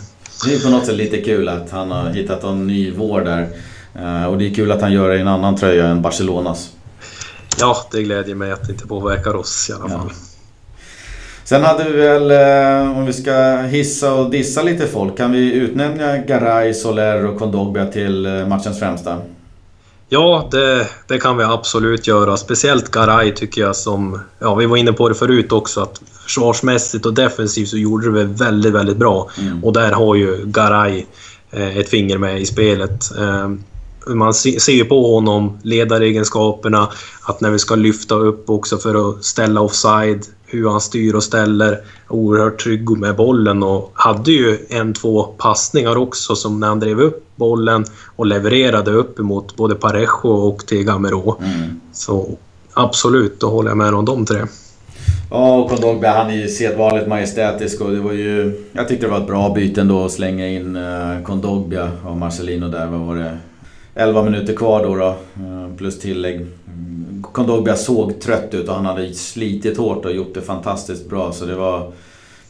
[0.46, 3.50] Det är på något sätt lite kul att han har hittat en ny vår där.
[3.96, 6.70] Eh, och det är kul att han gör det i en annan tröja än Barcelonas.
[7.60, 10.10] Ja, det glädjer mig att det inte påverkar oss i alla fall.
[10.10, 10.27] Ja.
[11.50, 15.54] Sen hade vi väl, eh, om vi ska hissa och dissa lite folk, kan vi
[15.54, 19.18] utnämna Garay, Soler och Kondogbia till eh, matchens främsta?
[20.10, 22.38] Ja, det, det, kan vi absolut göra.
[22.38, 24.20] Speciellt Garay tycker jag som...
[24.40, 28.24] Ja, vi var inne på det förut också att försvarsmässigt och defensivt så gjorde det
[28.24, 29.30] väldigt, väldigt bra.
[29.40, 29.64] Mm.
[29.64, 31.06] Och där har ju Garay
[31.52, 33.12] ett finger med i spelet
[34.16, 36.90] man ser ju på honom, ledaregenskaperna,
[37.24, 41.24] att när vi ska lyfta upp också för att ställa offside, hur han styr och
[41.24, 46.80] ställer, oerhört trygg med bollen och hade ju en, två passningar också som när han
[46.80, 51.38] drev upp bollen och levererade upp emot både Parejo och till Gamero.
[51.42, 51.80] Mm.
[51.94, 52.38] Så
[52.74, 54.40] absolut, då håller jag med om de tre.
[55.32, 58.64] Ja, och Kondogbia han är ju sedvanligt majestätisk och det var ju...
[58.72, 60.78] Jag tyckte det var ett bra byte ändå att slänga in
[61.24, 62.88] Kondogbia och Marcelino där.
[62.88, 63.38] Vad var det?
[64.00, 66.36] 11 minuter kvar då, då eh, plus tillägg.
[66.36, 71.32] Mm, Kondogbia såg trött ut och han hade slitit hårt och gjort det fantastiskt bra.
[71.32, 71.92] Så det var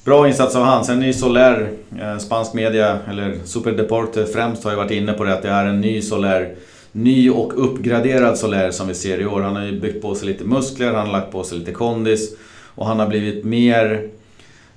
[0.04, 0.86] bra insats av han.
[0.86, 5.24] Sen är ju Soler, eh, spansk media, eller Superdeporte främst har ju varit inne på
[5.24, 6.56] det att det är en ny Soler.
[6.92, 9.42] Ny och uppgraderad Soler som vi ser i år.
[9.42, 12.36] Han har ju byggt på sig lite muskler, han har lagt på sig lite kondis.
[12.76, 14.10] Och han har blivit mer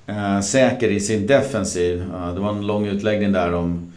[0.07, 2.05] eh, säker i sin defensiv.
[2.35, 3.93] Det var en lång utläggning där om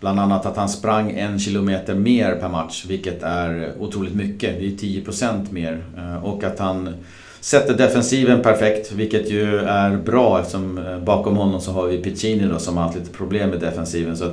[0.00, 4.58] Bland annat att han sprang en kilometer mer per match, vilket är otroligt mycket.
[4.58, 5.84] Det är 10% mer.
[5.96, 6.94] Eh, och att han
[7.40, 12.46] sätter defensiven perfekt, vilket ju är bra eftersom eh, bakom honom så har vi Piccini
[12.46, 14.16] då som har haft lite problem med defensiven.
[14.16, 14.30] Så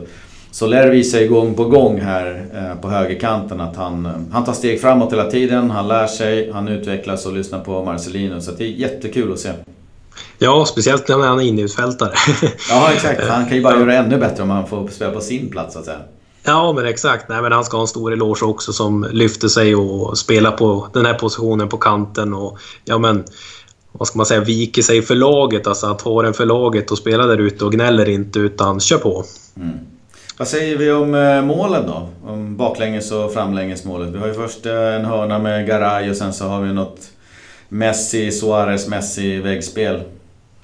[0.52, 4.82] Soler visar ju gång på gång här eh, på högerkanten att han, han tar steg
[4.82, 8.42] framåt hela tiden, han lär sig, han utvecklas och lyssnar på Marcelino.
[8.42, 9.50] Så det är jättekul att se.
[10.44, 12.14] Ja, speciellt när han är innerutfältare.
[12.70, 13.22] ja, exakt.
[13.28, 15.74] Han kan ju bara göra det ännu bättre om han får spela på sin plats,
[15.74, 16.00] så att säga.
[16.44, 17.30] Ja, men exakt.
[17.30, 20.88] Nej, men han ska ha en stor eloge också som lyfter sig och spelar på
[20.94, 22.34] den här positionen på kanten.
[22.34, 23.24] Och, ja, men,
[23.92, 25.68] vad ska man säga, viker sig för laget.
[25.68, 28.98] Alltså att ha den för laget och spela där ute och gnäller inte utan kör
[28.98, 29.24] på.
[29.58, 29.78] Mm.
[30.38, 32.10] Vad säger vi om eh, målen då?
[32.26, 34.10] Om baklänges och framlängesmålet.
[34.10, 37.00] Vi har ju först eh, en hörna med Garay och sen så har vi något
[37.70, 40.04] Messi, Suarez, Messi väggspel.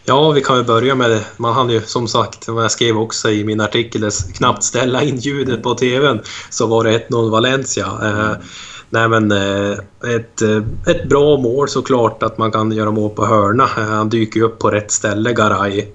[0.10, 1.26] Ja, vi kan ju börja med det.
[1.38, 5.18] Man hann ju som sagt, vad jag skrev också i min artikel, knappt ställa in
[5.18, 6.20] ljudet på TVn
[6.50, 7.86] så var det 1-0 Valencia.
[7.86, 8.38] Eh,
[8.90, 9.72] nej men eh,
[10.16, 13.64] ett, eh, ett bra mål såklart att man kan göra mål på hörna.
[13.64, 15.86] Eh, han dyker upp på rätt ställe, Garay.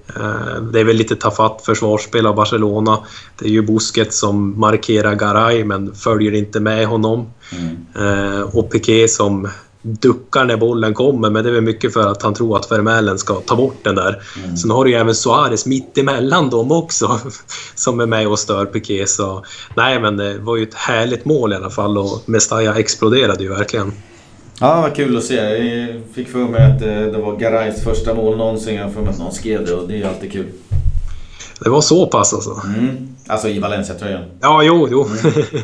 [0.71, 2.99] Det är väl lite tafatt försvarsspel av Barcelona.
[3.39, 7.27] Det är ju Busquets som markerar Garay men följer inte med honom.
[7.51, 8.43] Mm.
[8.43, 9.47] Och Piqué som
[9.85, 13.17] duckar när bollen kommer, men det är väl mycket för att han tror att Vermellen
[13.17, 14.21] ska ta bort den där.
[14.43, 14.57] Mm.
[14.57, 17.19] Sen har du ju även Suarez mitt emellan dem också,
[17.75, 19.07] som är med och stör Piqué.
[19.07, 19.45] Så
[19.75, 23.49] nej, men det var ju ett härligt mål i alla fall och Mestalla exploderade ju
[23.49, 23.93] verkligen.
[24.59, 25.35] Ja, vad kul att se.
[25.35, 28.75] Jag fick för mig att det var Garays första mål någonsin.
[28.75, 30.45] Jag får mig att någon skrev det och det är ju alltid kul.
[31.59, 32.61] Det var så pass alltså?
[32.77, 33.15] Mm.
[33.27, 34.23] Alltså i Valencia-tröjan.
[34.41, 35.07] Ja, jo, jo.
[35.23, 35.33] Mm.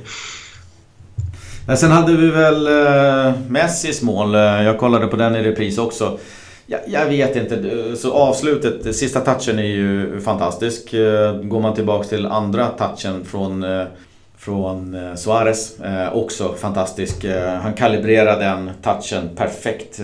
[1.65, 4.35] Men sen hade vi väl eh, Messis mål.
[4.35, 6.17] Eh, jag kollade på den i repris också.
[6.65, 7.55] Jag, jag, vet inte.
[7.55, 10.93] Eh, så avslutet, sista touchen är ju fantastisk.
[10.93, 13.65] Eh, går man tillbaks till andra touchen från,
[14.37, 15.77] från Suarez,
[16.11, 17.25] också fantastisk.
[17.61, 19.99] Han kalibrerar den touchen perfekt.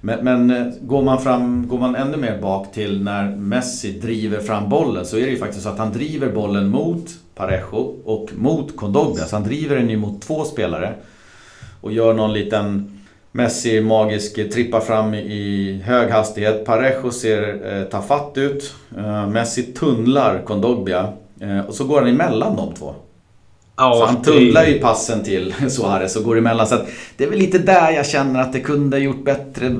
[0.00, 4.68] Men, men, går, man fram, går man ännu mer bak till när Messi driver fram
[4.68, 7.06] bollen så är det ju faktiskt så att han driver bollen mot
[7.38, 9.24] Parejo och mot Kondogbia.
[9.24, 10.94] Så han driver den ju mot två spelare.
[11.80, 12.98] Och gör någon liten
[13.32, 16.64] Messi magisk trippa fram i hög hastighet.
[16.64, 18.74] Parejo ser eh, tafatt ut.
[18.96, 21.12] Eh, Messi tunnlar Kondogbia.
[21.40, 22.94] Eh, och så går han emellan de två.
[23.76, 26.66] Ja, så han tunnlar ju passen till Suarez och går emellan.
[26.66, 26.76] Så
[27.16, 29.76] det är väl lite där jag känner att det kunde ha gjort bättre.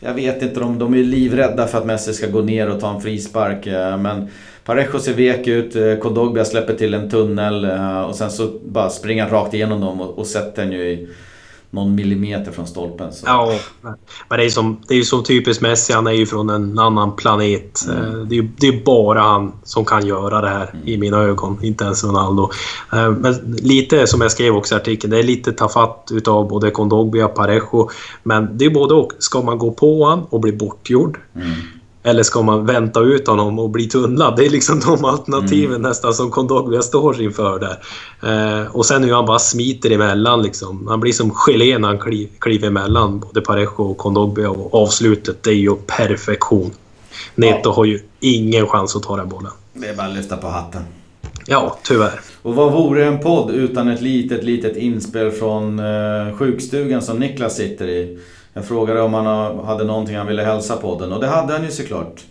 [0.00, 2.94] Jag vet inte, om de är livrädda för att Messi ska gå ner och ta
[2.94, 3.66] en frispark.
[3.66, 4.28] Eh, men
[4.64, 8.90] Parejo ser vek ut, eh, Kondogbia släpper till en tunnel eh, och sen så bara
[8.90, 11.08] springer han rakt igenom dem och, och sätter den ju i
[11.70, 13.12] någon millimeter från stolpen.
[13.12, 13.26] Så.
[13.26, 13.58] Ja,
[14.28, 15.92] men det är, som, det är ju så typiskt Messi.
[15.92, 17.80] Han är ju från en annan planet.
[17.88, 18.04] Mm.
[18.04, 20.88] Eh, det är, det är bara han som kan göra det här mm.
[20.88, 21.58] i mina ögon.
[21.62, 22.50] Inte ens Ronaldo.
[22.90, 25.10] Men lite som jag skrev också i artikeln.
[25.10, 27.90] Det är lite tafatt utav både Kondogbia och Parejo.
[28.22, 29.12] Men det är både och.
[29.18, 31.18] Ska man gå på honom och bli bortgjord?
[31.34, 31.50] Mm.
[32.06, 34.36] Eller ska man vänta ut honom och bli tunnlad?
[34.36, 35.82] Det är liksom de alternativen mm.
[35.82, 37.78] nästan som Kondogbia står inför där.
[38.62, 40.86] Eh, och sen hur han bara smiter emellan liksom.
[40.88, 45.42] Han blir som gelé när han kliv, kliver emellan både Parejo och Kondogbia och avslutet
[45.42, 46.70] det är ju perfektion.
[47.34, 47.72] Neto ja.
[47.72, 49.52] har ju ingen chans att ta den bollen.
[49.72, 50.82] Det är bara att lyfta på hatten.
[51.46, 52.20] Ja, tyvärr.
[52.42, 57.56] Och vad vore en podd utan ett litet, litet inspel från eh, sjukstugan som Niklas
[57.56, 58.18] sitter i?
[58.54, 61.64] Jag frågade om han hade någonting han ville hälsa på den och det hade han
[61.64, 62.24] ju såklart.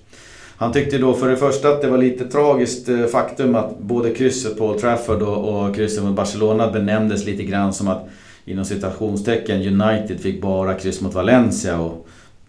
[0.55, 4.09] Han tyckte då för det första att det var lite tragiskt eh, faktum att både
[4.09, 8.07] krysset på Old Trafford och, krysset mot Barcelona benämndes lite grann som att
[8.45, 12.07] inom citationstecken United fick bara kryss mot Valencia och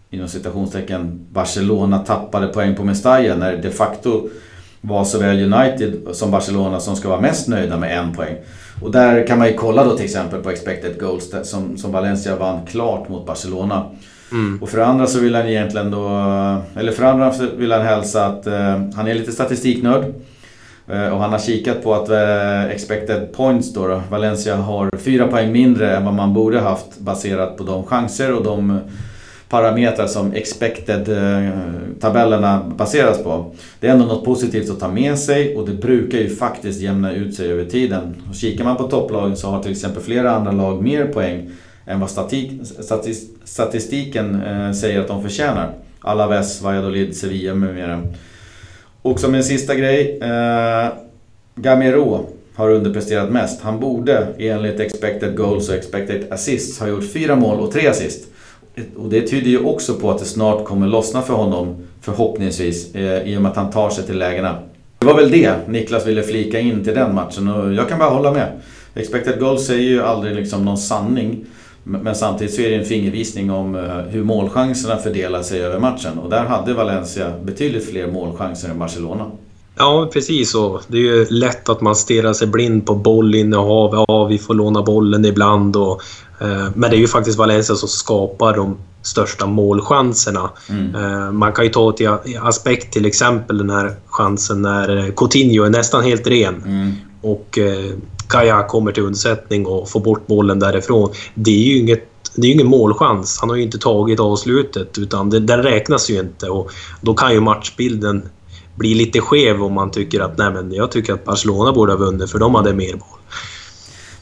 [0.09, 4.29] inom citationstecken Barcelona tappade poäng på Mestalla när det de facto
[4.81, 8.35] var såväl United som Barcelona som ska vara mest nöjda med en poäng.
[8.81, 12.35] Och där kan man ju kolla då till exempel på expected goals som, som Valencia
[12.35, 13.85] vann klart mot Barcelona.
[14.31, 14.59] Mm.
[14.61, 16.07] Och för andra så vill han egentligen då...
[16.75, 20.05] Eller för andra vill han hälsa att eh, han är lite statistiknörd.
[20.87, 25.27] Eh, och han har kikat på att eh, expected points då, då, Valencia har fyra
[25.27, 28.79] poäng mindre än vad man borde haft baserat på de chanser och de
[29.55, 33.55] parametrar som expected-tabellerna baseras på.
[33.79, 37.13] Det är ändå något positivt att ta med sig och det brukar ju faktiskt jämna
[37.13, 38.15] ut sig över tiden.
[38.29, 41.49] Och kikar man på topplagen så har till exempel flera andra lag mer poäng
[41.85, 42.51] än vad statik,
[43.43, 45.73] statistiken eh, säger att de förtjänar.
[45.99, 48.01] Alaves, Valladolid, Sevilla med mera.
[49.01, 50.19] Och som en sista grej.
[50.21, 50.87] Eh,
[51.55, 53.61] Gamero har underpresterat mest.
[53.61, 58.27] Han borde enligt expected goals och expected assists ha gjort fyra mål och tre assist.
[58.97, 63.27] Och det tyder ju också på att det snart kommer lossna för honom, förhoppningsvis, eh,
[63.27, 64.55] i och med att han tar sig till lägena.
[64.99, 68.09] Det var väl det Niklas ville flika in till den matchen och jag kan bara
[68.09, 68.51] hålla med.
[68.95, 71.45] Expected goals säger ju aldrig liksom någon sanning.
[71.83, 76.19] Men samtidigt så är det en fingervisning om eh, hur målchanserna fördelar sig över matchen.
[76.19, 79.31] Och där hade Valencia betydligt fler målchanser än Barcelona.
[79.77, 80.81] Ja, precis så.
[80.87, 84.05] Det är ju lätt att man stirrar sig blind på bollinnehav.
[84.07, 86.01] Ja, vi får låna bollen ibland och
[86.39, 90.49] Eh, men det är ju faktiskt Valencia som skapar de största målchanserna.
[90.69, 90.95] Mm.
[90.95, 92.09] Eh, man kan ju ta till
[92.41, 96.93] aspekt till exempel den här chansen när Coutinho är nästan helt ren mm.
[97.21, 97.59] och
[98.27, 101.09] Kaja eh, kommer till undsättning och får bort bollen därifrån.
[101.33, 103.37] Det är ju inget det är ingen målchans.
[103.39, 107.33] Han har ju inte tagit avslutet utan det, den räknas ju inte och då kan
[107.33, 108.29] ju matchbilden
[108.75, 111.97] bli lite skev om man tycker att nej men jag tycker att Barcelona borde ha
[111.97, 113.19] vunnit för de hade mer boll.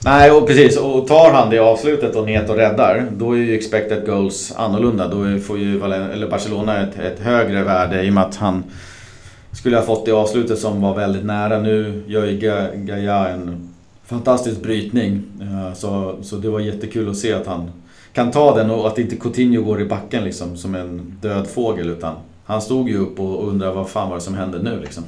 [0.06, 0.78] Nej, och precis.
[0.78, 5.08] Och tar han det avslutet och Neto räddar, då är ju expected goals annorlunda.
[5.08, 8.64] Då får ju eller Barcelona ett, ett högre värde i och med att han
[9.52, 11.60] skulle ha fått det avslutet som var väldigt nära.
[11.60, 12.38] Nu gör ju
[12.76, 13.70] Gaia en
[14.06, 15.24] fantastisk brytning.
[15.42, 17.72] Eh, så, så det var jättekul att se att han
[18.14, 21.90] kan ta den och att inte Coutinho går i backen liksom som en död fågel
[21.90, 25.04] utan han stod ju upp och undrade vad fan var det som hände nu liksom.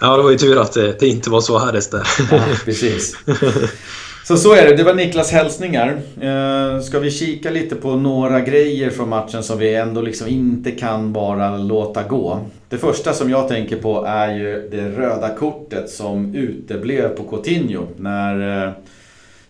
[0.00, 2.02] Ja, det var ju tur att det, det inte var så Harris där.
[2.30, 3.16] Ja, precis.
[4.26, 4.76] Så så är det.
[4.76, 6.00] Det var Niklas hälsningar.
[6.20, 10.70] Eh, ska vi kika lite på några grejer från matchen som vi ändå liksom inte
[10.70, 12.40] kan bara låta gå.
[12.68, 17.86] Det första som jag tänker på är ju det röda kortet som uteblev på Coutinho.
[17.96, 18.72] När, eh,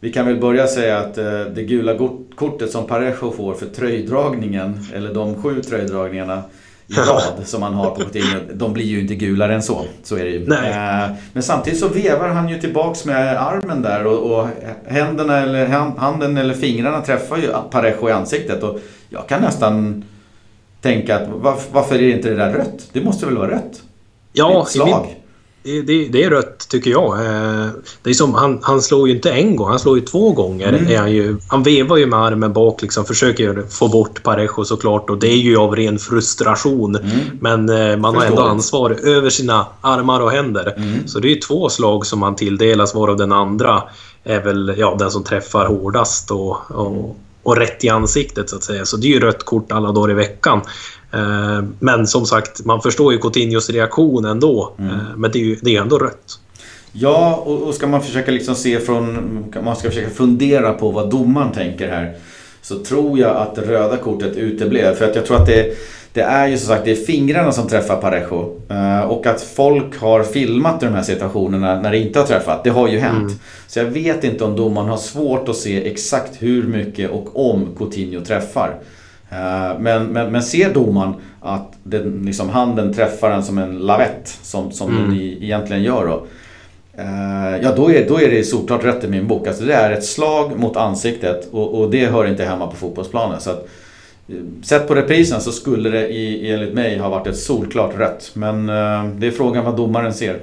[0.01, 1.99] vi kan väl börja säga att eh, det gula
[2.35, 6.43] kortet som Parejo får för tröjdragningen, eller de sju tröjdragningarna,
[6.89, 8.39] rad som han har på Coutinho.
[8.55, 9.85] De blir ju inte gulare än så.
[10.03, 10.47] Så är det ju.
[10.47, 10.71] Nej.
[10.71, 14.49] Eh, men samtidigt så vevar han ju tillbaks med armen där och, och
[14.87, 15.67] händerna eller
[15.99, 18.63] handen eller fingrarna träffar ju Parejo i ansiktet.
[18.63, 20.05] Och jag kan nästan
[20.81, 21.29] tänka att
[21.73, 22.89] varför är inte det där rött?
[22.93, 23.83] Det måste väl vara rött?
[24.33, 25.16] Ja, Ett slag
[25.67, 27.13] det, det, är rött tycker jag.
[27.13, 27.69] Eh,
[28.03, 30.69] det är som, han, han slår ju inte en gång, han slår ju två gånger.
[30.69, 30.89] Mm.
[30.89, 35.11] Är han, ju, han vevar ju med armen bak, liksom, försöker få bort Parejo såklart
[35.11, 36.97] och det är ju av ren frustration.
[36.97, 37.11] Mm.
[37.41, 38.21] Men eh, man Förstår.
[38.21, 40.75] har ändå ansvar över sina armar och händer.
[40.77, 41.09] Mm.
[41.09, 43.83] Så det är två slag som man tilldelas varav den andra
[44.25, 48.65] är väl ja, den som träffar hårdast och, och, och rätt i ansiktet så att
[48.65, 48.85] säga.
[48.85, 50.61] Så det är ju rött kort alla dagar i veckan.
[51.13, 54.75] Eh, men som sagt, man förstår ju Coutinhos reaktion ändå.
[54.79, 54.91] Mm.
[54.91, 56.41] Eh, men det är ju det är ändå rött.
[56.93, 59.45] Ja, och, ska man försöka liksom se från...
[59.65, 62.15] Man ska försöka fundera på vad domaren tänker här.
[62.63, 64.95] Så tror jag att det röda kortet uteblev.
[64.95, 65.77] För att jag tror att det,
[66.13, 68.61] det är ju som sagt det är fingrarna som träffar Parejo.
[68.69, 72.65] Eh, och att folk har filmat de här situationerna när det inte har träffat.
[72.65, 73.31] Det har ju hänt.
[73.31, 73.39] Mm.
[73.67, 77.75] Så jag vet inte om domaren har svårt att se exakt hur mycket och om
[77.79, 78.79] Coutinho träffar.
[79.31, 84.39] Eh, men, men, men ser domaren att den, liksom, handen träffar den som en lavett,
[84.43, 85.03] som, som mm.
[85.03, 86.27] den egentligen gör då.
[87.03, 89.47] Eh, ja, då är, då är det såklart rätt i min bok.
[89.47, 93.41] Alltså det är ett slag mot ansiktet och, och det hör inte hemma på fotbollsplanen.
[93.41, 93.69] Så att,
[94.29, 98.31] eh, Sett på reprisen så skulle det i, enligt mig ha varit ett solklart rött.
[98.35, 98.67] Men
[99.21, 100.41] det är frågan vad domaren ser.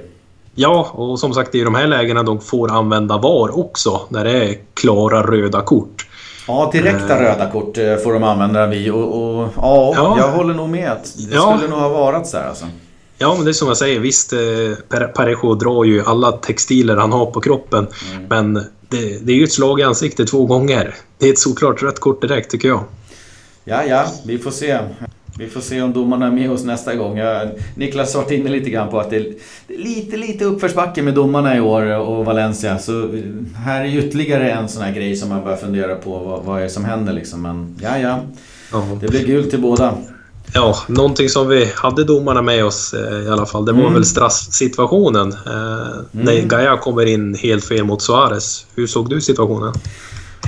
[0.54, 4.00] Ja, och som sagt i de här lägena de får använda VAR också.
[4.08, 6.06] När det är klara röda kort.
[6.46, 10.54] Ja, direkta röda kort eh, får de använda vi och, och ja, ja, jag håller
[10.54, 10.96] nog med.
[11.28, 11.56] Det ja.
[11.56, 12.66] skulle nog ha varit så här alltså.
[13.18, 14.00] Ja, men det är som jag säger.
[14.00, 14.38] Visst, eh,
[15.14, 17.86] Parejo drar ju alla textiler han har på kroppen.
[18.12, 18.24] Mm.
[18.28, 18.54] Men
[18.88, 20.94] det, det, är ju ett slag i ansiktet två gånger.
[21.18, 22.84] Det är ett såklart rött kort direkt, tycker jag.
[23.64, 24.78] Ja, ja, vi får se.
[25.38, 27.18] Vi får se om domarna är med oss nästa gång.
[27.18, 29.34] Jag, Niklas har varit inne lite grann på att det är,
[29.68, 32.78] lite, lite uppförsbacke med domarna i år och Valencia.
[32.78, 33.08] Så
[33.56, 36.18] här är ytterligare en sån här grej som man börjar fundera på.
[36.18, 37.42] Vad, vad är det som händer liksom?
[37.42, 38.20] Men ja, ja.
[39.00, 39.94] Det blir gult till båda.
[40.52, 43.94] Ja, någonting som vi hade domarna med oss eh, i alla fall, det var mm.
[43.94, 45.32] väl straffsituationen.
[45.32, 46.04] Eh, mm.
[46.10, 48.66] När Gaia kommer in helt fel mot Suarez.
[48.74, 49.74] Hur såg du situationen?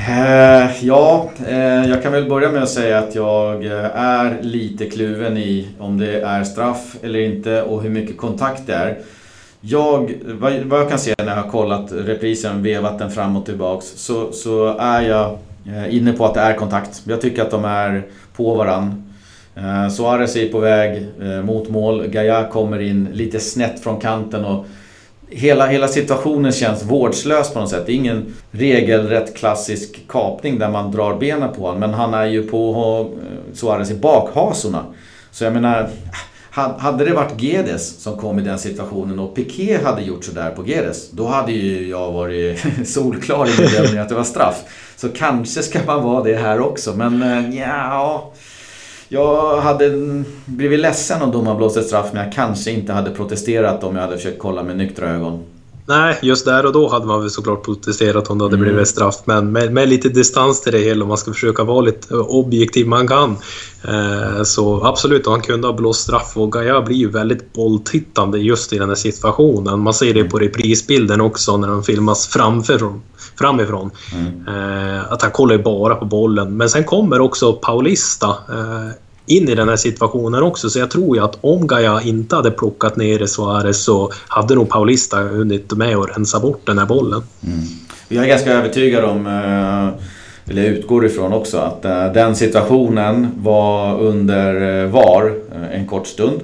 [0.01, 4.87] Eh, ja, eh, jag kan väl börja med att säga att jag eh, är lite
[4.91, 8.99] kluven i om det är straff eller inte och hur mycket kontakt det är.
[9.61, 13.47] Jag, vad, vad jag kan se när jag har kollat reprisen, vevat den fram och
[13.47, 17.03] tillbaks, så, så är jag eh, inne på att det är kontakt.
[17.05, 18.07] Jag tycker att de är
[18.37, 19.13] på varann.
[19.55, 24.45] Eh, Suarez är på väg eh, mot mål, Gaia kommer in lite snett från kanten
[24.45, 24.67] och
[25.29, 27.87] hela, hela situationen känns vårdslös på något sätt.
[27.87, 31.81] Det är ingen regelrätt klassisk kapning där man drar benen på honom.
[31.81, 34.85] Men han är ju på eh, Suarez i bakhasorna.
[35.31, 35.89] Så jag menar,
[36.79, 40.67] hade det varit Gedes som kom i den situationen och Piqué hade gjort sådär på
[40.67, 41.11] Gedes.
[41.11, 44.65] Då hade ju jag varit solklar i bedömningen att det var straff.
[44.97, 46.93] Så kanske ska man vara det här också.
[46.97, 48.33] Men eh, ja
[49.09, 49.91] jag hade
[50.45, 54.17] blivit ledsen om domaren blåste straff men jag kanske inte hade protesterat om jag hade
[54.17, 55.45] försökt kolla med nyktra ögon.
[55.89, 58.69] Nej, just där och då hade man väl såklart protesterat om det hade mm.
[58.69, 59.23] blivit straff.
[59.25, 62.87] Men med, med, lite distans till det hela, om man ska försöka vara lite objektiv
[62.87, 63.37] man kan.
[63.89, 68.73] Eh, så absolut, han kunde ha blåst straff och Gaia blir ju väldigt bolltittande just
[68.73, 69.81] i den här situationen.
[69.81, 72.93] Man ser det på reprisbilden också när de filmas framför,
[73.39, 73.91] framifrån.
[74.15, 74.49] Mm.
[74.49, 76.57] Eh, att han kollar ju bara på bollen.
[76.57, 78.91] Men sen kommer också Paulista eh,
[79.27, 80.71] in i den här situationen också.
[80.71, 84.69] Så jag tror ju att om Gaia inte hade plockat ner Suarez så hade nog
[84.69, 87.23] Paulista hunnit med och rensa bort den här bollen.
[87.45, 87.59] Mm.
[88.09, 93.29] Jag är ganska övertygad om, eh, eller jag utgår ifrån också, att eh, den situationen
[93.37, 95.35] var under eh, VAR
[95.73, 96.41] en kort stund.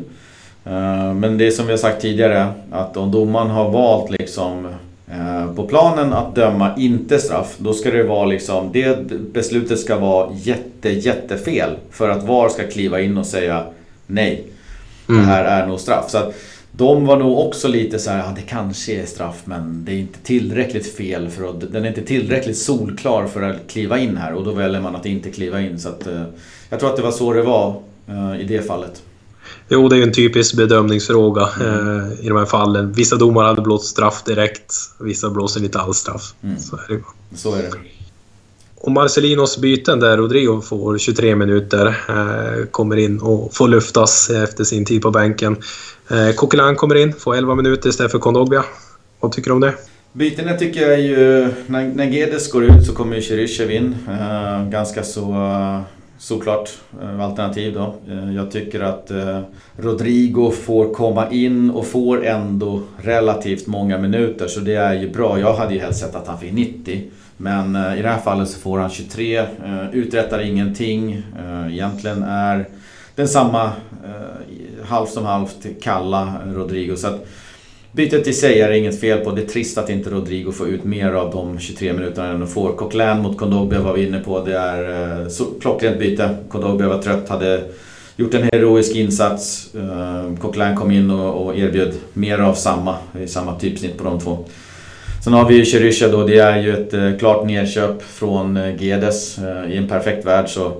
[1.15, 4.69] Men det är som vi har sagt tidigare, att om domaren har valt liksom
[5.57, 10.33] på planen att döma inte straff, då ska det vara liksom, det beslutet ska vara
[10.35, 13.65] jätte, jättefel för att VAR ska kliva in och säga
[14.07, 14.45] nej.
[15.07, 15.25] Det Mm.
[15.25, 16.11] här är nog straff.
[16.11, 16.35] Så att
[16.73, 19.97] de var nog också lite så här, ja det kanske är straff men det är
[19.99, 24.33] inte tillräckligt fel för att, den är inte tillräckligt solklar för att kliva in här
[24.35, 25.79] och då väljer man att inte kliva in.
[25.79, 26.23] Så att, eh,
[26.71, 27.75] jag tror att det var så det var
[28.09, 29.03] eh, i det fallet.
[29.69, 32.93] Jo, det är ju en typisk bedömningsfråga eh, i de här fallen.
[32.93, 36.35] Vissa domare hade blåst straff direkt, vissa blåser inte alls straff.
[36.43, 36.59] Mm.
[36.59, 37.03] Så är det.
[37.37, 37.71] Så är det.
[38.77, 44.65] Och Marcelinos byten där Rodrigo får 23 minuter, eh, kommer in och får luftas efter
[44.65, 45.57] sin tid på bänken.
[46.11, 48.65] Eh, Coquelin kommer in, får 11 minuter istället för Kondogbia.
[49.21, 49.75] Vad tycker du om det?
[50.13, 53.97] Bytena tycker jag är ju, när, när Gedes går ut så kommer ju Cheryshev in.
[54.09, 55.23] Eh, ganska så
[56.23, 56.71] såklart
[57.03, 57.95] eh, alternativ då.
[58.09, 59.41] Eh, jag tycker att eh,
[59.77, 65.39] Rodrigo får komma in och får ändå relativt många minuter så det är ju bra.
[65.39, 67.03] Jag hade ju helst sett att han fick 90.
[67.37, 69.45] Men i det här fallet så får han 23,
[69.93, 71.23] uträttar ingenting.
[71.71, 72.69] Egentligen är
[73.15, 73.71] den samma
[74.85, 76.97] halvt som halvt kalla Rodrigo.
[76.97, 77.27] Så att
[77.93, 79.31] Bytet i sig är det inget fel på.
[79.31, 82.49] Det är trist att inte Rodrigo får ut mer av de 23 minuterna än han
[82.49, 82.73] får.
[82.73, 84.45] Coquelin mot Kondogbia var vi inne på.
[84.45, 86.37] Det är eh, så- klockrent byte.
[86.49, 87.63] Kondogbia var trött, hade
[88.17, 89.75] gjort en heroisk insats.
[89.75, 92.97] Eh, Coquelin kom in och, och erbjöd mer av samma.
[93.25, 94.45] I samma typsnitt på de två.
[95.25, 96.27] Sen har vi ju Cherysha då.
[96.27, 99.39] Det är ju ett eh, klart nedköp från eh, Gedes.
[99.39, 100.73] Eh, I en perfekt värld så,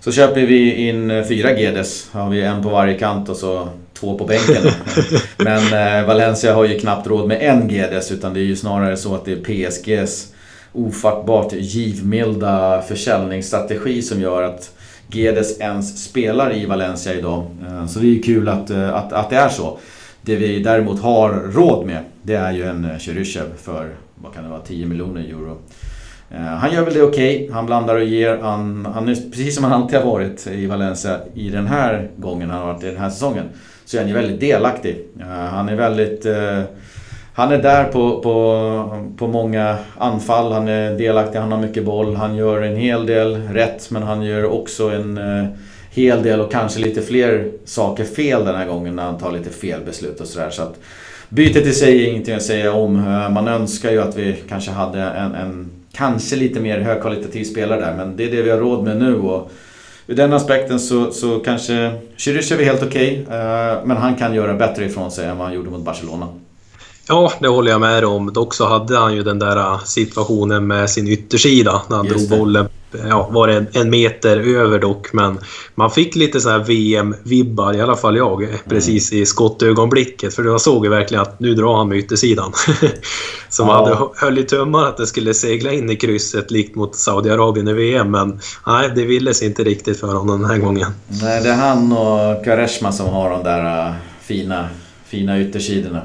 [0.00, 2.08] så köper vi in eh, fyra Gedes.
[2.12, 3.68] Har vi en på varje kant och så
[4.04, 4.62] två på bänken.
[5.36, 8.96] Men eh, Valencia har ju knappt råd med en Gedes utan det är ju snarare
[8.96, 10.32] så att det är PSGs
[10.72, 14.70] ofattbart givmilda försäljningsstrategi som gör att
[15.08, 17.46] Gedes ens spelar i Valencia idag.
[17.66, 19.78] Eh, Så det är ju kul att, eh, att, att det är så.
[20.22, 24.44] Det vi däremot har råd med det är ju en eh, Cheryshev för, vad kan
[24.44, 25.58] det vara, 10 miljoner euro.
[26.60, 28.38] Han gör väl det okej, han blandar och ger.
[28.42, 32.50] Han, han är precis som han alltid har varit i Valencia i den här gången
[32.50, 33.44] han har varit i den här säsongen.
[33.84, 34.96] Så är han ju väldigt delaktig.
[35.50, 36.26] Han är väldigt...
[36.26, 36.64] Eh, eh,
[37.36, 42.16] han är där på, på, på många anfall, han är delaktig, han har mycket boll.
[42.16, 45.44] Han gör en hel del rätt men han gör också en eh,
[45.90, 49.50] hel del och kanske lite fler saker fel den här gången när han tar lite
[49.50, 50.50] fel beslut och sådär.
[50.50, 50.78] Så att
[51.28, 52.94] bytet i sig är ingenting att säga om.
[53.34, 57.94] Man önskar ju att vi kanske hade en, en kanske lite mer högkvalitativ spelare där
[57.96, 59.16] men det är det vi har råd med nu.
[59.16, 59.50] Och
[60.06, 64.54] ur den aspekten så, så kanske Cheryshev är helt okej eh, men han kan göra
[64.54, 66.28] bättre ifrån sig än vad han gjorde mot Barcelona.
[67.08, 68.32] Ja, det håller jag med om.
[68.32, 72.18] Dock så hade han ju den där äh, situationen med sin yttersida när han Just
[72.18, 72.36] drog det.
[72.38, 72.68] bollen.
[73.08, 75.38] Ja, var det en, en meter över dock, men
[75.74, 78.56] man fick lite så här VM-vibbar, i alla fall jag, Mm.
[78.68, 80.34] precis i skottögonblicket.
[80.34, 82.52] För jag såg ju verkligen att nu drar han med yttersidan.
[83.48, 83.94] så man Ja.
[83.94, 87.72] hade höll i tummarna att det skulle segla in i krysset likt mot Saudiarabien i
[87.72, 90.90] VM, men nej, det ville sig inte riktigt för honom den här gången.
[91.22, 93.92] Nej, det är han och Kareshma som har de där äh,
[94.22, 94.68] fina,
[95.06, 96.02] fina yttersidorna.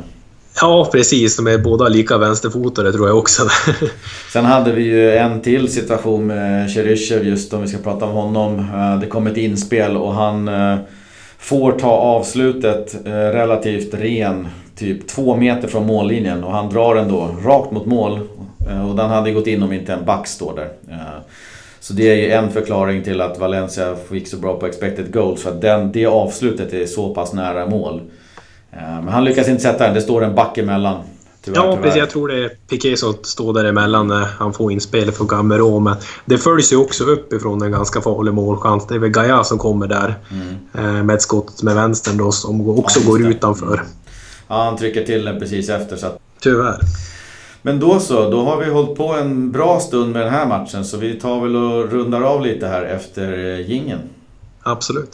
[0.62, 1.38] Ja, precis.
[1.38, 3.47] De är båda lika vänsterfotade tror jag också.
[4.34, 8.12] Sen hade vi ju en till situation med Cheryshev just om vi ska prata om
[8.12, 8.60] honom.
[8.60, 10.78] Eh, det kom ett inspel och han eh,
[11.38, 17.10] får ta avslutet eh, relativt ren, typ två meter från mållinjen och han drar den
[17.10, 18.20] då rakt mot mål.
[18.89, 20.70] Och den hade gått in om inte en back står där.
[21.80, 25.43] Så det är ju en förklaring till att Valencia gick så bra på expected goals
[25.43, 28.01] för att den, det avslutet är så pass nära mål.
[28.72, 31.03] Eh, Men han lyckas inte sätta den, det står en back emellan.
[31.43, 31.84] Tyvärr, Ja, tyvärr.
[31.84, 31.99] precis.
[31.99, 35.80] Jag tror det är Piqué som står däremellan när han får inspel från Gamero.
[35.80, 35.95] Men
[36.26, 38.88] det följs ju också upp ifrån en ganska farlig målchans.
[38.88, 40.55] Det är väl Gaia som kommer där Mm.
[40.97, 43.26] eh, med ett skott med vänstern då som också Ja, går det.
[43.30, 43.82] utanför.
[44.47, 45.95] Ja, han trycker till den precis efter.
[45.95, 46.20] Så att...
[46.41, 46.80] Tyvärr.
[47.61, 50.86] Men då så, då har vi hållit på en bra stund med den här matchen
[50.86, 54.01] så vi tar väl och rundar av lite här efter eh, jingeln.
[54.63, 55.11] Absolut.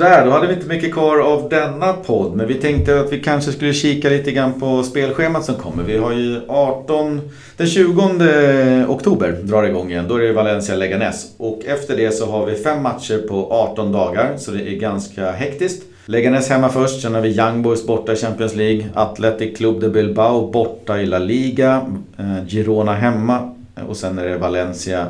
[0.00, 3.20] Sådär, då hade vi inte mycket kvar av denna podd men vi tänkte att vi
[3.20, 5.82] kanske skulle kika lite grann på spelschemat som kommer.
[5.82, 7.20] Vi har ju 18...
[7.56, 10.04] Den 20 oktober drar det igång igen.
[10.08, 11.26] Då är det Valencia-Leganes.
[11.36, 15.30] Och efter det så har vi fem matcher på 18 dagar så det är ganska
[15.30, 15.82] hektiskt.
[16.06, 18.84] Leganes hemma först, sen har vi Young Boys borta i Champions League.
[18.94, 21.86] Athletic Club de Bilbao borta i La Liga.
[22.18, 23.54] Eh, Girona hemma.
[23.88, 25.06] Och sen är det Valencia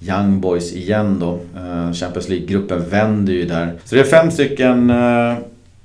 [0.00, 1.40] Young Boys igen då.
[1.60, 3.78] Eh, Champions League-gruppen vänder ju där.
[3.84, 5.36] Så det är fem stycken eh,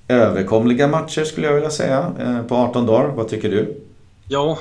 [0.07, 3.07] överkomliga matcher skulle jag vilja säga eh, på 18 dagar.
[3.07, 3.77] Vad tycker du?
[4.27, 4.57] Ja,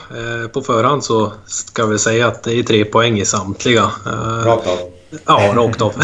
[0.53, 3.91] på förhand så ska vi säga att det är tre poäng i samtliga.
[4.45, 4.79] Rakt av.
[5.27, 5.93] Ja, rakt av.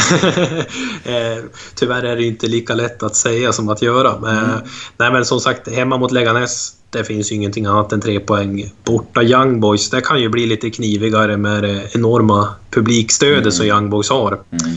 [1.75, 4.19] Tyvärr är det inte lika lätt att säga som att göra.
[4.21, 4.61] Men, mm.
[4.97, 8.73] Nej, men som sagt, hemma mot Leganes, det finns ju ingenting annat än tre poäng.
[8.85, 13.53] Borta Young Boys, det kan ju bli lite knivigare med det enorma publikstödet mm.
[13.53, 14.33] som Young Boys har.
[14.33, 14.75] Mm.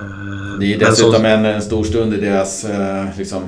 [0.00, 1.26] Eh, det är dessutom så...
[1.26, 3.42] en, en stor stund i deras eh, liksom,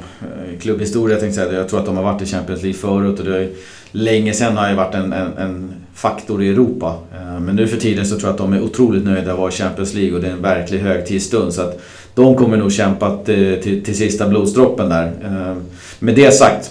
[0.61, 1.19] klubbhistoria.
[1.25, 1.53] Jag, säga.
[1.53, 3.51] jag tror att de har varit i Champions League förut och det är,
[3.93, 6.99] länge sedan har ju varit en, en, en faktor i Europa.
[7.15, 9.49] Eh, men nu för tiden så tror jag att de är otroligt nöjda att vara
[9.49, 11.53] i Champions League och det är en verklig högtidsstund.
[11.53, 11.81] Så att
[12.15, 15.13] de kommer nog kämpa till, till, till sista blodsdroppen där.
[15.25, 15.57] Eh,
[15.99, 16.71] med det sagt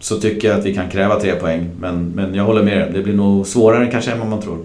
[0.00, 1.70] så tycker jag att vi kan kräva tre poäng.
[1.80, 4.58] Men, men jag håller med Det blir nog svårare kanske än vad man tror.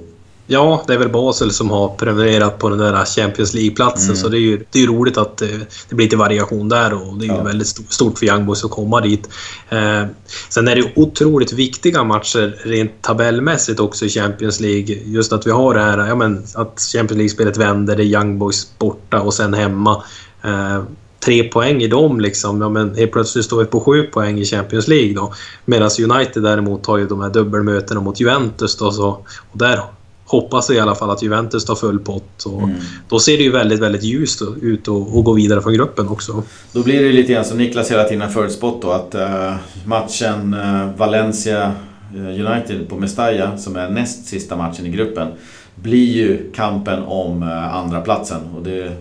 [0.48, 4.16] Ja, det är väl Basel som har prenumererat på den där Champions League-platsen mm.
[4.16, 5.58] så det är ju det är roligt att det,
[5.90, 7.44] det blir lite variation där och det är ju ja.
[7.44, 9.30] väldigt stort för Young Boys att komma dit.
[9.70, 10.04] Eh,
[10.50, 14.96] sen är det otroligt viktiga matcher rent tabellmässigt också i Champions League.
[15.06, 18.40] Just att vi har det här, ja men att Champions League-spelet vänder, det är Young
[18.40, 20.04] Boys borta och sen hemma.
[20.44, 20.84] Eh,
[21.26, 22.62] tre poäng i dem liksom.
[22.62, 25.34] Ja, men helt plötsligt står vi på sju poäng i Champions League då.
[25.66, 29.08] Medan United däremot har ju de här dubbelmötena mot Juventus då så,
[29.52, 29.80] och där
[30.26, 32.44] hoppas i alla fall att Juventus tar full pott.
[32.46, 32.76] Och mm.
[33.10, 36.44] Då ser det ju väldigt, väldigt ljust ut att gå vidare från gruppen också.
[36.72, 39.56] Då blir det lite grann som Niklas hela tiden har förutspått då att uh,
[39.86, 41.72] matchen uh, Valencia
[42.16, 45.28] eh, United på Mestalla som är näst sista matchen i gruppen
[45.76, 48.92] blir ju kampen om uh, andra platsen och det,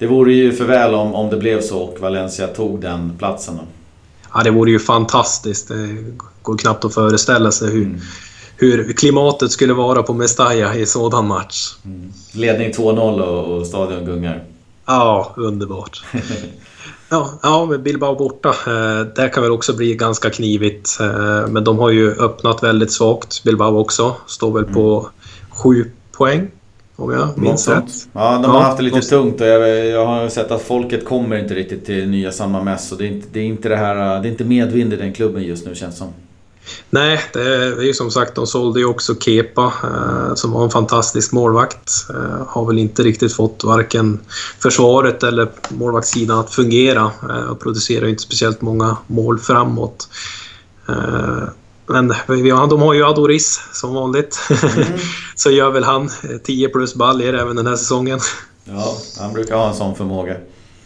[0.00, 3.56] det vore ju för väl om, om det blev så och Valencia tog den platsen.
[3.56, 3.62] Då.
[4.34, 5.68] Ja, det vore ju fantastiskt.
[5.68, 5.96] Det
[6.42, 8.00] går knappt att föreställa sig hur, mm
[8.60, 11.74] hur klimatet skulle vara på Mestalla i sådan match.
[11.84, 12.12] Mm.
[12.32, 14.44] Ledning 2-0 och, och stadion gungar.
[14.86, 16.02] Ja, underbart.
[17.08, 18.48] ja, ja, med Bilbao borta.
[18.48, 21.00] Eh, det kan väl också bli ganska knivigt.
[21.00, 24.16] Eh, men de har ju öppnat väldigt svagt, Bilbao också.
[24.26, 25.10] Står väl på mm.
[25.50, 26.50] sju poäng.
[27.00, 28.08] Om jag minns rätt.
[28.12, 29.10] Ja, de har haft det lite måste...
[29.10, 32.92] tungt och jag, jag, har sett att folket kommer inte riktigt till nya samma mäss.
[32.98, 35.42] Det är inte det, är inte det här, det är inte medvind i den klubben
[35.42, 36.08] just nu känns som.
[36.90, 40.70] Nej, det är ju som sagt, de sålde ju också Kepa eh, som var en
[40.70, 41.90] fantastisk målvakt.
[42.10, 44.20] Eh, har väl inte riktigt fått varken
[44.58, 50.08] försvaret eller målvaktssidan att fungera eh, och producerar inte speciellt många mål framåt.
[51.94, 54.38] Eh, men ja, de har ju Adoris som vanligt.
[54.50, 54.98] Mm.
[55.36, 56.10] Så gör väl han
[56.44, 58.18] 10 plus baljer även den här säsongen.
[58.64, 60.36] Ja, han brukar ha en sån förmåga.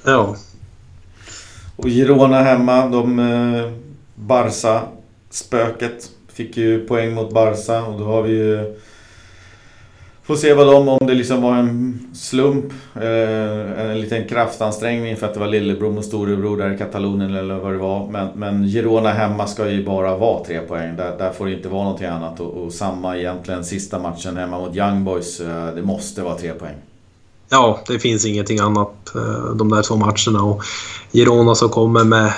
[0.04, 0.36] Ja.
[1.76, 3.18] Och Girona hemma, de...
[3.18, 3.84] Eh,
[4.14, 4.82] Barca
[5.30, 8.80] spöket fick ju poäng mot Barca och då har vi ju...
[10.26, 15.26] Får se vad de, om det liksom var en slump, eh, en liten kraftansträngning för
[15.26, 18.08] att det var lillebror mot storebror där i Katalonien eller vad det var.
[18.10, 20.96] Men, men Girona hemma ska ju bara vara tre poäng.
[20.96, 22.40] Där, där får det inte vara någonting annat.
[22.40, 25.40] Och, och, samma egentligen sista matchen hemma mot Young Boys.
[25.40, 26.74] Eh, det måste vara tre poäng.
[27.48, 30.44] Ja, det finns ingenting annat eh, de där två matcherna.
[30.44, 30.62] Och
[31.12, 32.32] Girona som kommer med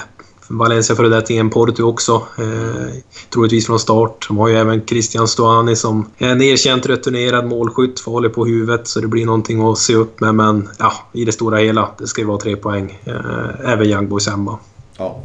[0.49, 2.13] Valencia föredetingen Porto också.
[2.39, 2.93] Eh,
[3.31, 4.27] troligtvis från start.
[4.29, 8.89] De har ju även Christian Stuani som är en erkänt returnerad målskytt, farlig på huvudet,
[8.89, 10.35] så det blir någonting att se upp med.
[10.35, 12.99] Men ja, i det stora hela, det ska ju vara tre poäng.
[13.05, 14.59] Eh, även Young Boys hemma.
[14.99, 15.21] Ja,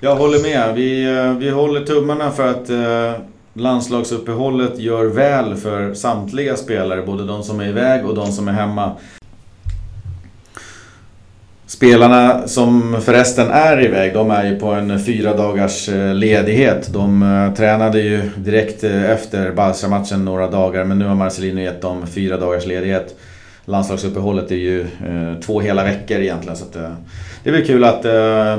[0.00, 0.74] jag håller med.
[0.74, 3.22] Vi, eh, vi håller tummarna för att eh,
[3.54, 8.52] landslagsuppehållet gör väl för samtliga spelare, både de som är iväg och de som är
[8.52, 8.92] hemma.
[11.66, 16.92] Spelarna som förresten är iväg, de är ju på en fyra dagars eh, ledighet.
[16.92, 21.82] De eh, tränade ju direkt eh, efter Barca-matchen några dagar, men nu har Marcelino gett
[21.82, 23.14] dem fyra dagars ledighet.
[23.64, 24.86] Landslagsuppehållet är ju
[25.46, 26.72] två hela veckor egentligen, så att,
[27.42, 28.02] det är väl kul att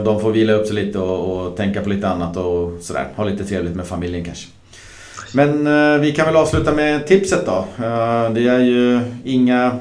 [0.05, 3.07] de får vila upp sig lite och, och, tänka på lite annat och sådär.
[3.15, 4.47] Ha lite trevligt med familjen kanske.
[5.33, 5.63] Men
[6.01, 7.65] vi kan väl avsluta med tipset då.
[8.33, 9.79] det är ju inga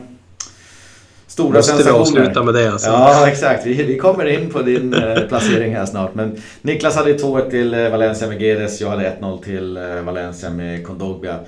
[1.34, 1.98] Stora Måste sensationer.
[1.98, 2.88] Måste vi avsluta med det alltså?
[2.88, 3.66] Ja, exakt.
[3.66, 6.14] Vi, vi kommer in på din eh, placering här snart.
[6.14, 8.80] Men Niklas hade 2-1 till eh, Valencia med Gedes.
[8.80, 11.38] Jag hade 1-0 till eh, Valencia med Kondogbia.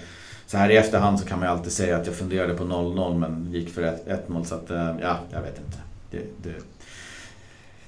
[0.47, 3.19] Så här i efterhand så kan man ju alltid säga att jag funderade på 0-0
[3.19, 4.71] men gick för 1-0 så att,
[5.03, 5.79] ja, jag vet inte.
[6.11, 6.55] Det, det...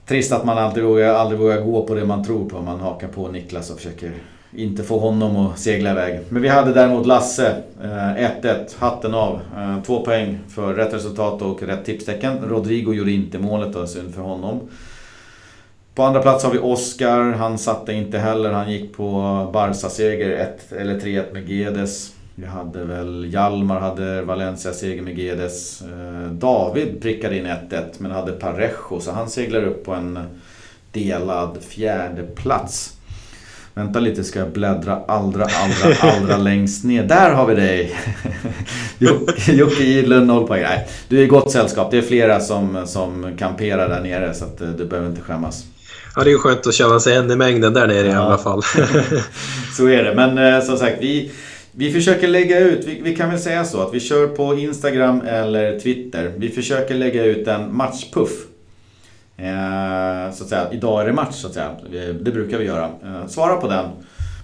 [0.07, 2.61] Trist att man aldrig vågar, aldrig vågar gå på det man tror på.
[2.61, 4.13] Man hakar på Niklas och försöker
[4.57, 6.21] inte få honom att segla iväg.
[6.29, 7.63] Men vi hade däremot Lasse,
[8.17, 9.41] 1-1, eh, hatten av.
[9.57, 12.39] Eh, två poäng för rätt resultat och rätt tipstecken.
[12.49, 14.61] Rodrigo gjorde inte målet och synd för honom.
[15.95, 18.53] På andra plats har vi Oskar, han satte inte heller.
[18.53, 19.13] Han gick på
[19.53, 22.13] Barca-seger 1 eller 3-1 med Gedes.
[22.35, 25.83] Vi hade väl Hjalmar hade Valencia-seger med Gedes.
[25.83, 30.19] Eh, David prickade in 1-1 men hade Parejo så han seglar upp på en
[30.93, 32.98] delad fjärde plats.
[33.79, 37.03] Vänta lite ska jag bläddra allra, allra, allra längst ner.
[37.03, 37.97] Där har vi dig!
[39.49, 40.63] Jocke Gidlund, noll poäng.
[40.63, 41.91] Nej, du är i gott sällskap.
[41.91, 45.65] Det är flera som, som kamperar där nere så att eh, du behöver inte skämmas.
[46.17, 48.13] Ja, det är ju skönt att känna sig en i mängden där nere ja.
[48.13, 48.63] i alla fall.
[49.77, 50.15] så är det.
[50.15, 51.33] Men eh, som sagt, vi,
[51.73, 55.21] vi försöker lägga ut, vi, vi, kan väl säga så att vi kör på Instagram
[55.21, 56.33] eller Twitter.
[56.37, 58.48] Vi försöker lägga ut en matchpuff.
[59.39, 61.71] Eh, så att säga, idag är det match så att säga.
[62.21, 62.85] Det brukar vi göra.
[62.85, 63.85] Eh, svara på den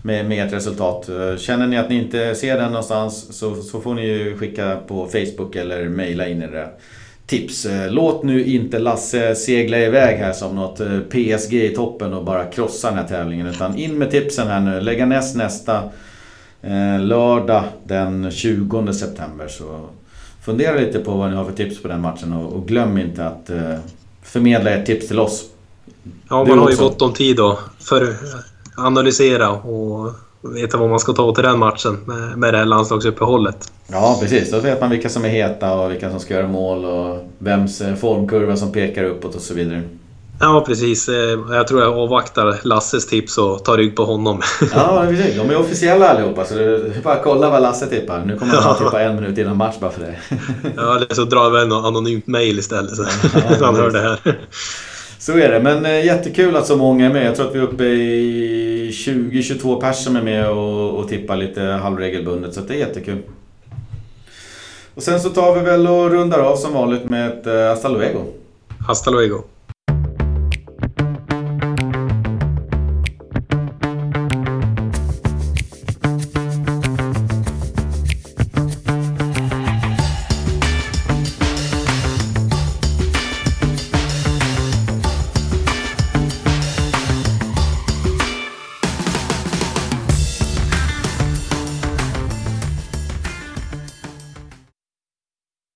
[0.02, 1.08] med, med ett resultat.
[1.08, 4.76] Eh, känner ni att ni inte ser den någonstans så, så får ni ju skicka
[4.86, 6.68] på Facebook eller mejla in era
[7.26, 7.66] tips.
[7.88, 10.80] Låt nu inte Lasse segla iväg här som något
[11.10, 13.46] PSG i toppen och bara krossa den här tävlingen.
[13.46, 14.80] Utan in med tipsen här nu.
[14.80, 15.82] Lägga näst nästa
[17.00, 19.48] lördag den 20 september.
[19.48, 19.80] Så
[20.42, 23.26] fundera lite på vad ni har för tips på den matchen och, och glöm inte
[23.26, 23.78] att eh,
[24.24, 25.44] förmedla ert tips till oss.
[26.28, 28.16] Ja, man har ju gott om tid då för
[28.76, 30.12] analysera och
[30.42, 33.72] veta vad man ska ta till den matchen med, med det här landslagsuppehållet.
[33.86, 34.50] Ja, precis.
[34.50, 37.82] Då vet man vilka som är heta och vilka som ska göra mål och vems
[38.00, 39.82] formkurva som pekar uppåt och så vidare.
[40.40, 41.08] Ja, precis.
[41.08, 44.42] Eh, jag tror jag avvaktar Lasses tips och tar rygg på honom.
[44.74, 45.36] Ja, precis.
[45.36, 48.24] De är officiella allihopa så du bara kolla vad Lasse tippar.
[48.24, 50.16] Nu kommer han att tippa en minut innan match bara för det.
[50.76, 53.04] Ja, eller så drar vi en anonymt mail istället så
[53.34, 54.38] ja, han hör det här.
[55.18, 57.26] Så är det, men eh, jättekul att så många är med.
[57.26, 61.36] Jag tror att vi är uppe i 20-22 pers som är med och, och tippar
[61.36, 63.18] lite halvregelbundet, så det är jättekul.
[64.94, 67.88] Och sen så tar vi väl och rundar av som vanligt med ett uh, hasta
[67.88, 68.20] luego.
[68.86, 69.42] Hasta luego.